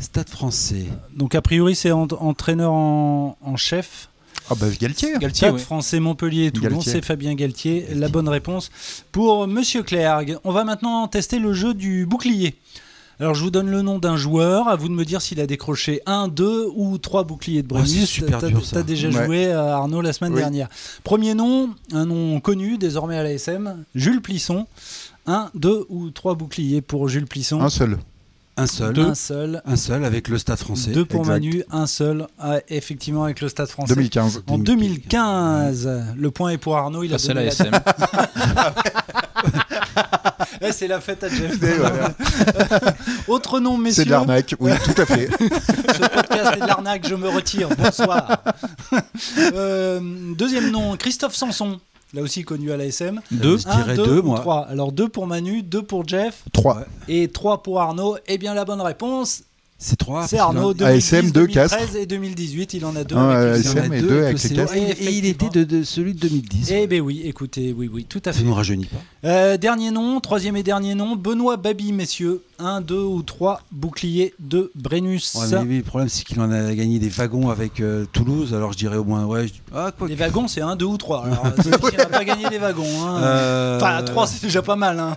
Stade 0.00 0.28
français. 0.28 0.86
Donc 1.14 1.34
a 1.36 1.42
priori 1.42 1.76
c'est 1.76 1.92
en- 1.92 2.08
entraîneur 2.18 2.72
en, 2.72 3.36
en 3.40 3.56
chef. 3.56 4.08
Ah 4.50 4.54
bah 4.56 4.66
Galtier 4.80 5.12
Galtier, 5.20 5.46
Stade 5.46 5.52
ouais. 5.54 5.58
français 5.60 6.00
Montpellier 6.00 6.46
et 6.46 6.50
Toulon, 6.50 6.80
c'est 6.80 7.04
Fabien 7.04 7.34
Galtier. 7.34 7.86
La 7.94 8.08
bonne 8.08 8.28
réponse 8.28 8.70
pour 9.12 9.46
Monsieur 9.46 9.82
Clergue. 9.84 10.38
On 10.42 10.50
va 10.50 10.64
maintenant 10.64 11.06
tester 11.06 11.38
le 11.38 11.52
jeu 11.52 11.72
du 11.74 12.04
bouclier. 12.06 12.56
Alors 13.20 13.34
je 13.34 13.44
vous 13.44 13.50
donne 13.50 13.70
le 13.70 13.82
nom 13.82 13.98
d'un 13.98 14.16
joueur, 14.16 14.66
à 14.68 14.76
vous 14.76 14.88
de 14.88 14.94
me 14.94 15.04
dire 15.04 15.20
s'il 15.20 15.40
a 15.40 15.46
décroché 15.46 16.00
un, 16.06 16.26
deux 16.26 16.68
ou 16.74 16.96
trois 16.96 17.22
boucliers 17.24 17.62
de 17.62 17.68
Brennus. 17.68 17.90
c'est 18.00 18.06
super 18.06 18.38
T'as- 18.40 18.48
dur, 18.48 18.64
ça. 18.64 18.76
T'as 18.76 18.82
déjà 18.82 19.08
Ouais. 19.10 19.26
joué 19.26 19.52
à 19.52 19.76
Arnaud 19.76 20.00
la 20.00 20.14
semaine 20.14 20.32
Oui. 20.32 20.40
dernière. 20.40 20.68
Premier 21.04 21.34
nom, 21.34 21.68
un 21.92 22.06
nom 22.06 22.40
connu 22.40 22.78
désormais 22.78 23.18
à 23.18 23.22
l'ASM, 23.22 23.84
Jules 23.94 24.22
Plisson. 24.22 24.66
Un, 25.26 25.50
deux 25.54 25.84
ou 25.90 26.08
trois 26.10 26.34
boucliers 26.34 26.80
pour 26.80 27.08
Jules 27.08 27.26
Plisson. 27.26 27.60
Un 27.60 27.68
seul. 27.68 27.98
Un 28.56 28.66
seul. 28.66 28.98
Un 28.98 29.14
seul. 29.14 29.62
Un 29.66 29.76
seul 29.76 30.02
avec 30.04 30.28
le 30.28 30.38
Stade 30.38 30.58
français. 30.58 30.90
Deux 30.92 31.04
pour 31.04 31.20
exact. 31.20 31.32
Manu, 31.34 31.62
un 31.70 31.86
seul, 31.86 32.26
ah, 32.38 32.56
effectivement, 32.68 33.24
avec 33.24 33.40
le 33.42 33.48
Stade 33.48 33.68
français. 33.68 33.94
2015. 33.94 34.42
En 34.48 34.56
2015, 34.58 35.88
le 36.16 36.30
point 36.30 36.50
est 36.52 36.58
pour 36.58 36.74
Arnaud. 36.76 37.02
Il 37.04 37.12
a 37.12 37.16
Ah, 37.16 37.18
c'est 37.18 37.28
donné 37.28 37.40
la 37.40 37.46
la- 37.46 37.52
SM. 37.52 37.70
Eh, 40.66 40.72
c'est 40.72 40.88
la 40.88 41.00
fête 41.00 41.24
à 41.24 41.28
Jeff. 41.28 41.58
Voilà. 41.58 42.12
Autre 43.28 43.60
nom, 43.60 43.78
messieurs. 43.78 44.02
C'est 44.02 44.04
de 44.04 44.10
l'arnaque, 44.10 44.54
oui, 44.60 44.72
tout 44.84 45.00
à 45.00 45.06
fait. 45.06 45.28
Ce 45.40 46.08
podcast 46.08 46.52
est 46.56 46.60
de 46.60 46.66
l'arnaque, 46.66 47.08
je 47.08 47.14
me 47.14 47.28
retire. 47.30 47.70
Bonsoir. 47.78 48.42
Euh, 49.38 50.00
deuxième 50.36 50.70
nom, 50.70 50.96
Christophe 50.96 51.34
Sanson. 51.34 51.80
Là 52.12 52.22
aussi 52.22 52.42
connu 52.42 52.72
à 52.72 52.76
l'ASM. 52.76 53.20
Deux. 53.30 53.56
Je 53.58 53.68
dirais 53.68 53.94
deux, 53.94 54.04
deux, 54.04 54.22
moi. 54.22 54.40
Trois. 54.40 54.66
Alors 54.68 54.90
deux 54.92 55.08
pour 55.08 55.26
Manu, 55.26 55.62
deux 55.62 55.82
pour 55.82 56.06
Jeff 56.06 56.42
3. 56.52 56.82
et 57.08 57.28
trois 57.28 57.62
pour 57.62 57.80
Arnaud. 57.80 58.18
Eh 58.26 58.36
bien 58.36 58.52
la 58.52 58.64
bonne 58.64 58.80
réponse, 58.80 59.44
C'est 59.82 59.96
trois. 59.96 60.26
c'est 60.26 60.36
parce 60.36 60.50
qu'il 60.50 60.58
en- 60.58 60.60
Arnaud. 60.60 60.74
2010, 60.74 61.14
ASM, 61.14 61.30
deux 61.30 61.46
2013 61.46 61.96
et 61.96 62.04
2018, 62.06 62.74
il 62.74 62.84
en 62.84 62.94
a 62.96 63.02
deux. 63.02 63.16
Avec 63.16 63.64
ASM 63.64 63.72
CO. 63.72 63.72
Il 63.72 63.76
y 63.76 63.80
en 63.80 63.90
a 63.92 63.96
et 63.96 64.00
deux 64.02 64.06
deux 64.08 64.14
avec 64.24 64.44
avec 64.44 64.50
le 64.50 64.74
les. 64.74 64.80
Et, 64.80 65.04
et 65.04 65.12
il 65.18 65.24
était 65.24 65.48
de, 65.48 65.64
de 65.64 65.82
celui 65.84 66.12
de 66.12 66.18
2010. 66.20 66.70
Eh 66.70 66.86
ben 66.86 67.00
oui, 67.00 67.22
écoutez, 67.24 67.74
oui, 67.76 67.88
oui, 67.90 68.04
tout 68.06 68.20
à 68.26 68.32
Ça 68.32 68.38
fait. 68.38 68.44
ne 68.44 68.48
nous 68.50 68.54
rajeunit 68.54 68.84
pas. 68.84 68.98
Euh, 69.28 69.56
dernier 69.56 69.90
nom, 69.90 70.20
troisième 70.20 70.54
et 70.56 70.62
dernier 70.62 70.94
nom, 70.94 71.16
Benoît 71.16 71.56
Babi, 71.56 71.92
messieurs. 71.92 72.42
Un, 72.58 72.82
deux 72.82 73.00
ou 73.02 73.22
trois 73.22 73.62
boucliers 73.72 74.34
de 74.38 74.70
Brennus. 74.74 75.34
Ouais, 75.34 75.46
mais, 75.50 75.66
oui, 75.66 75.76
le 75.78 75.82
problème, 75.82 76.10
c'est 76.10 76.24
qu'il 76.24 76.38
en 76.42 76.50
a 76.52 76.74
gagné 76.74 76.98
des 76.98 77.08
wagons 77.08 77.48
avec 77.48 77.80
euh, 77.80 78.04
Toulouse. 78.12 78.52
Alors 78.52 78.72
je 78.74 78.76
dirais 78.76 78.98
au 78.98 79.04
moins. 79.04 79.24
Ouais, 79.24 79.46
je- 79.48 79.54
ah, 79.74 79.92
quoi 79.96 80.08
Les 80.08 80.14
que- 80.14 80.20
wagons, 80.20 80.46
c'est 80.46 80.60
un, 80.60 80.76
deux 80.76 80.84
ou 80.84 80.98
trois. 80.98 81.24
Alors, 81.24 81.42
c'est- 81.62 81.70
il 81.92 81.96
n'a 81.96 82.04
pas 82.04 82.22
gagné 82.22 82.50
des 82.50 82.58
wagons. 82.58 82.84
Hein. 83.06 83.22
Euh, 83.22 83.76
Enfin, 83.78 84.02
trois, 84.02 84.26
c'est 84.26 84.42
déjà 84.42 84.60
pas 84.60 84.76
mal. 84.76 85.00
Hein. 85.00 85.16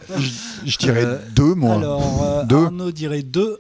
Je 0.66 0.78
dirais 0.78 1.04
Euh, 1.04 1.18
2, 1.36 1.54
moi. 1.54 1.76
Alors, 1.76 2.24
euh, 2.24 2.44
Deux. 2.46 2.64
Arnaud 2.68 2.92
dirait 2.94 3.24
deux. 3.24 3.58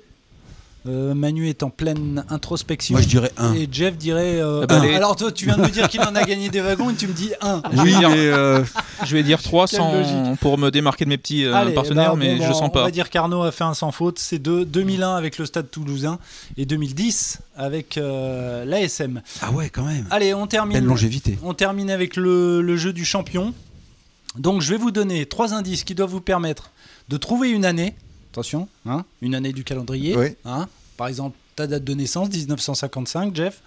Euh, 0.86 1.14
Manu 1.14 1.48
est 1.48 1.64
en 1.64 1.70
pleine 1.70 2.26
introspection. 2.30 2.94
Moi, 2.96 3.02
je 3.02 3.08
dirais 3.08 3.32
un. 3.38 3.54
Et 3.54 3.70
Jeff 3.72 3.96
dirait. 3.96 4.42
euh, 4.42 4.62
Ah 4.64 4.68
bah, 4.68 4.80
un. 4.82 4.86
les- 4.86 4.96
Alors, 4.96 5.16
toi, 5.16 5.32
tu 5.32 5.46
viens 5.46 5.56
de 5.56 5.62
me 5.62 5.70
dire 5.70 5.88
qu'il 5.88 6.02
en 6.02 6.14
a 6.14 6.24
gagné 6.26 6.50
des 6.50 6.60
wagons 6.60 6.90
et 6.90 6.96
tu 6.96 7.08
me 7.08 7.14
dis 7.14 7.32
un. 7.42 7.62
Je 7.72 7.82
vais 7.82 7.90
dire- 7.98 8.10
euh, 8.14 8.64
Je 9.06 9.16
vais 9.16 9.24
dire 9.24 9.42
3 9.42 9.68
Quelle 9.68 9.80
sans- 9.80 9.94
logique. 9.94 10.40
pour 10.42 10.58
me 10.58 10.72
démarquer 10.72 11.06
de 11.06 11.10
mes 11.10 11.18
petits 11.18 11.46
euh, 11.46 11.54
Allez, 11.56 11.74
partenaires, 11.74 12.12
bah, 12.16 12.20
mais 12.20 12.36
bon, 12.36 12.44
je 12.44 12.48
bah, 12.50 12.54
sens 12.54 12.64
On 12.66 12.70
pas. 12.70 12.84
va 12.84 12.92
dire 12.92 13.10
qu'Arnaud 13.10 13.44
a 13.44 13.52
fait 13.54 13.64
un 13.64 13.74
sans 13.74 13.92
faute. 13.94 14.20
C'est 14.20 14.40
deux. 14.40 14.66
2001 14.66 15.16
avec 15.16 15.38
le 15.38 15.46
Stade 15.46 15.72
Toulousain 15.72 16.20
et 16.58 16.66
2010 16.66 17.40
avec 17.56 17.98
euh, 17.98 18.66
l'ASM. 18.66 19.22
Ah 19.42 19.52
ouais, 19.52 19.70
quand 19.70 19.84
même. 19.86 20.06
Allez, 20.12 20.34
on 20.34 20.48
termine. 20.48 20.74
Belle 20.80 20.84
longévité. 20.86 21.40
On 21.44 21.54
termine 21.54 21.92
avec 21.92 22.18
le, 22.18 22.62
le 22.62 22.76
jeu 22.76 22.92
du 22.92 23.06
champion. 23.06 23.54
Donc 24.38 24.62
je 24.62 24.70
vais 24.72 24.78
vous 24.78 24.92
donner 24.92 25.26
trois 25.28 25.54
indices 25.54 25.84
qui 25.86 25.96
doivent 25.96 26.10
vous 26.10 26.20
permettre 26.20 26.72
de 27.08 27.16
trouver 27.18 27.52
une 27.52 27.64
année. 27.66 27.96
Attention, 28.34 28.68
hein, 28.88 29.06
une 29.22 29.36
année 29.36 29.54
du 29.54 29.64
calendrier. 29.64 30.18
Oui. 30.18 30.30
hein. 30.44 30.68
par 30.98 31.08
exemple, 31.08 31.38
ta 31.56 31.68
date 31.68 31.84
de 31.84 31.94
naissance, 31.94 32.30
1955, 32.30 33.36
Jeff. 33.36 33.62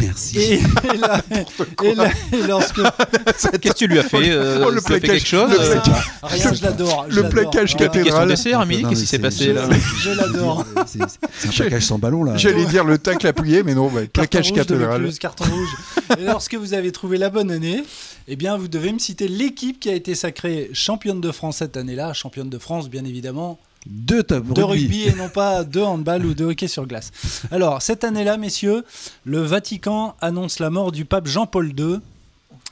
Merci. 0.00 0.38
Et, 0.38 0.52
et 0.54 0.96
là- 0.96 1.20
et 1.82 1.94
là- 1.96 2.08
et 2.32 2.46
lorsque. 2.46 2.76
Qu'est-ce 3.60 3.72
que 3.72 3.78
tu 3.78 3.88
lui 3.88 3.98
as 3.98 4.04
fait 4.04 4.30
euh, 4.30 4.64
Oh, 4.64 4.70
le 4.70 4.80
fait 4.80 5.00
plaquage, 5.00 5.10
quelque 5.24 5.26
chose 5.26 5.50
le 5.50 5.58
euh, 5.60 5.72
plaquage. 5.80 6.12
Rien, 6.22 6.52
je 6.54 6.62
l'adore. 6.62 7.06
le 7.10 7.28
plaquage 7.28 7.76
Ah, 8.14 8.26
dessert, 8.26 8.60
à 8.60 8.64
midi, 8.64 8.84
qu'est-ce 8.88 9.00
qui 9.00 9.06
s'est 9.08 9.16
c'est- 9.16 9.18
passé 9.18 9.52
là 9.52 9.68
Je 9.98 10.10
l'adore. 10.10 10.64
C'est 10.86 11.00
c'est 11.40 11.48
un 11.48 11.50
plaquage 11.50 11.82
sans 11.84 11.98
ballon 11.98 12.22
là. 12.22 12.36
J'allais 12.36 12.64
dire 12.66 12.84
le 12.84 12.98
tacle 12.98 13.26
appuyé, 13.26 13.64
mais 13.64 13.74
non, 13.74 13.88
bah, 13.88 14.02
plaquage 14.12 14.50
rouge 14.50 14.58
de 14.60 14.62
cathédral. 14.64 15.00
Vaucluse, 15.00 15.18
carton 15.18 15.44
rouge. 15.46 16.16
Et 16.20 16.22
lorsque 16.24 16.54
vous 16.54 16.74
avez 16.74 16.92
trouvé 16.92 17.18
la 17.18 17.28
bonne 17.28 17.50
année, 17.50 17.82
eh 18.28 18.36
bien, 18.36 18.56
vous 18.56 18.68
devez 18.68 18.92
me 18.92 19.00
citer 19.00 19.26
l'équipe 19.26 19.80
qui 19.80 19.90
a 19.90 19.94
été 19.94 20.14
sacrée 20.14 20.70
championne 20.74 21.20
de 21.20 21.32
France 21.32 21.56
cette 21.56 21.76
année-là, 21.76 22.12
championne 22.12 22.50
de 22.50 22.58
France, 22.58 22.88
bien 22.88 23.04
évidemment, 23.04 23.58
Deux 23.86 24.22
top 24.22 24.46
de 24.52 24.62
rugby 24.62 25.02
et 25.08 25.12
non 25.14 25.28
pas 25.28 25.64
de 25.64 25.80
handball 25.80 26.24
ou 26.24 26.34
de 26.34 26.44
hockey 26.44 26.68
sur 26.68 26.86
glace. 26.86 27.10
Alors, 27.50 27.82
cette 27.82 28.04
année-là, 28.04 28.36
messieurs, 28.36 28.84
le 29.24 29.40
Vatican 29.40 30.14
annonce 30.20 30.60
la 30.60 30.70
mort 30.70 30.92
du 30.92 31.04
pape 31.04 31.26
Jean-Paul 31.26 31.72
II. 31.78 31.98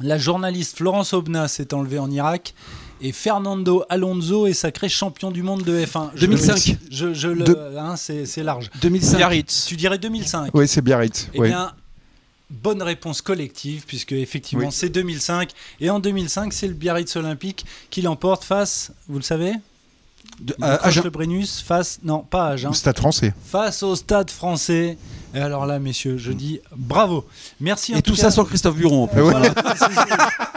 La 0.00 0.18
journaliste 0.18 0.76
Florence 0.76 1.12
Obna 1.12 1.48
s'est 1.48 1.74
enlevée 1.74 1.98
en 1.98 2.10
Irak. 2.10 2.54
Et 3.02 3.12
Fernando 3.12 3.82
Alonso 3.88 4.46
est 4.46 4.52
sacré 4.52 4.88
champion 4.88 5.30
du 5.30 5.42
monde 5.42 5.64
de 5.64 5.84
F1. 5.84 6.10
Je- 6.14 6.20
2005. 6.26 6.76
Je, 6.90 7.12
je 7.14 7.28
le, 7.28 7.44
De- 7.44 7.58
hein, 7.78 7.96
c'est 7.96 8.42
large. 8.42 8.70
2005. 8.82 9.16
Biarritz. 9.16 9.64
Tu 9.66 9.76
dirais 9.76 9.98
2005. 9.98 10.50
Oui, 10.54 10.68
c'est 10.68 10.82
Biarritz. 10.82 11.28
Eh 11.34 11.40
bien, 11.40 11.72
bonne 12.50 12.82
réponse 12.82 13.20
collective, 13.22 13.84
puisque 13.86 14.12
effectivement 14.12 14.66
Oui. 14.66 14.72
c'est 14.72 14.90
2005. 14.90 15.50
Et 15.80 15.88
en 15.90 15.98
2005, 15.98 16.52
c'est 16.52 16.68
le 16.68 16.74
Biarritz 16.74 17.16
Olympique 17.16 17.64
qui 17.88 18.02
l'emporte 18.02 18.44
face, 18.44 18.92
vous 19.08 19.16
le 19.16 19.24
savez? 19.24 19.54
De- 20.40 20.54
accroche 20.60 20.86
Agen. 20.88 21.02
le 21.04 21.10
Brennus 21.10 21.60
face, 21.66 21.98
non 22.02 22.20
pas 22.20 22.46
à 22.46 22.50
Agen, 22.52 22.72
Stade 22.72 22.96
français. 22.98 23.34
face 23.46 23.82
au 23.82 23.94
Stade 23.96 24.30
français. 24.30 24.96
Et 25.34 25.38
alors 25.38 25.64
là, 25.66 25.78
messieurs, 25.78 26.16
je 26.18 26.32
dis 26.32 26.60
bravo. 26.76 27.24
Merci 27.60 27.94
en 27.94 27.98
Et 27.98 28.02
tout 28.02 28.14
cas. 28.14 28.22
ça 28.22 28.30
sans 28.30 28.44
Christophe 28.44 28.74
Buron, 28.76 29.04
Ouais. 29.14 29.20
Voilà, 29.22 29.52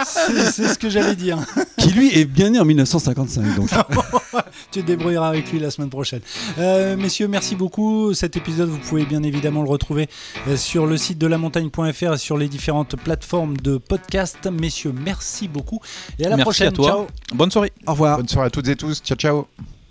c'est 0.05 0.67
ce 0.69 0.77
que 0.77 0.89
j'allais 0.89 1.15
dire. 1.15 1.37
qui 1.77 1.89
lui 1.91 2.17
est 2.17 2.25
bien 2.25 2.49
né 2.49 2.59
en 2.59 2.65
1955. 2.65 3.55
Donc. 3.55 3.69
tu 4.71 4.81
te 4.81 4.85
débrouilleras 4.87 5.27
avec 5.29 5.51
lui 5.51 5.59
la 5.59 5.71
semaine 5.71 5.89
prochaine. 5.89 6.21
Euh, 6.59 6.95
messieurs, 6.97 7.27
merci 7.27 7.55
beaucoup. 7.55 8.13
Cet 8.13 8.37
épisode, 8.37 8.69
vous 8.69 8.77
pouvez 8.79 9.05
bien 9.05 9.23
évidemment 9.23 9.61
le 9.63 9.69
retrouver 9.69 10.07
euh, 10.47 10.57
sur 10.57 10.85
le 10.85 10.97
site 10.97 11.17
de 11.17 11.27
lamontagne.fr 11.27 12.13
et 12.13 12.17
sur 12.17 12.37
les 12.37 12.47
différentes 12.47 12.95
plateformes 12.95 13.57
de 13.57 13.77
podcast. 13.77 14.47
Messieurs, 14.51 14.93
merci 14.93 15.47
beaucoup. 15.47 15.79
Et 16.19 16.25
à 16.25 16.29
la 16.29 16.37
Merci 16.37 16.45
prochaine. 16.45 16.67
à 16.69 16.71
toi. 16.71 16.87
Ciao. 16.87 17.07
Bonne 17.33 17.51
soirée. 17.51 17.71
Au 17.87 17.91
revoir. 17.91 18.17
Bonne 18.17 18.27
soirée 18.27 18.47
à 18.47 18.49
toutes 18.49 18.67
et 18.67 18.75
tous. 18.75 19.01
Ciao, 19.01 19.17
ciao. 19.17 19.47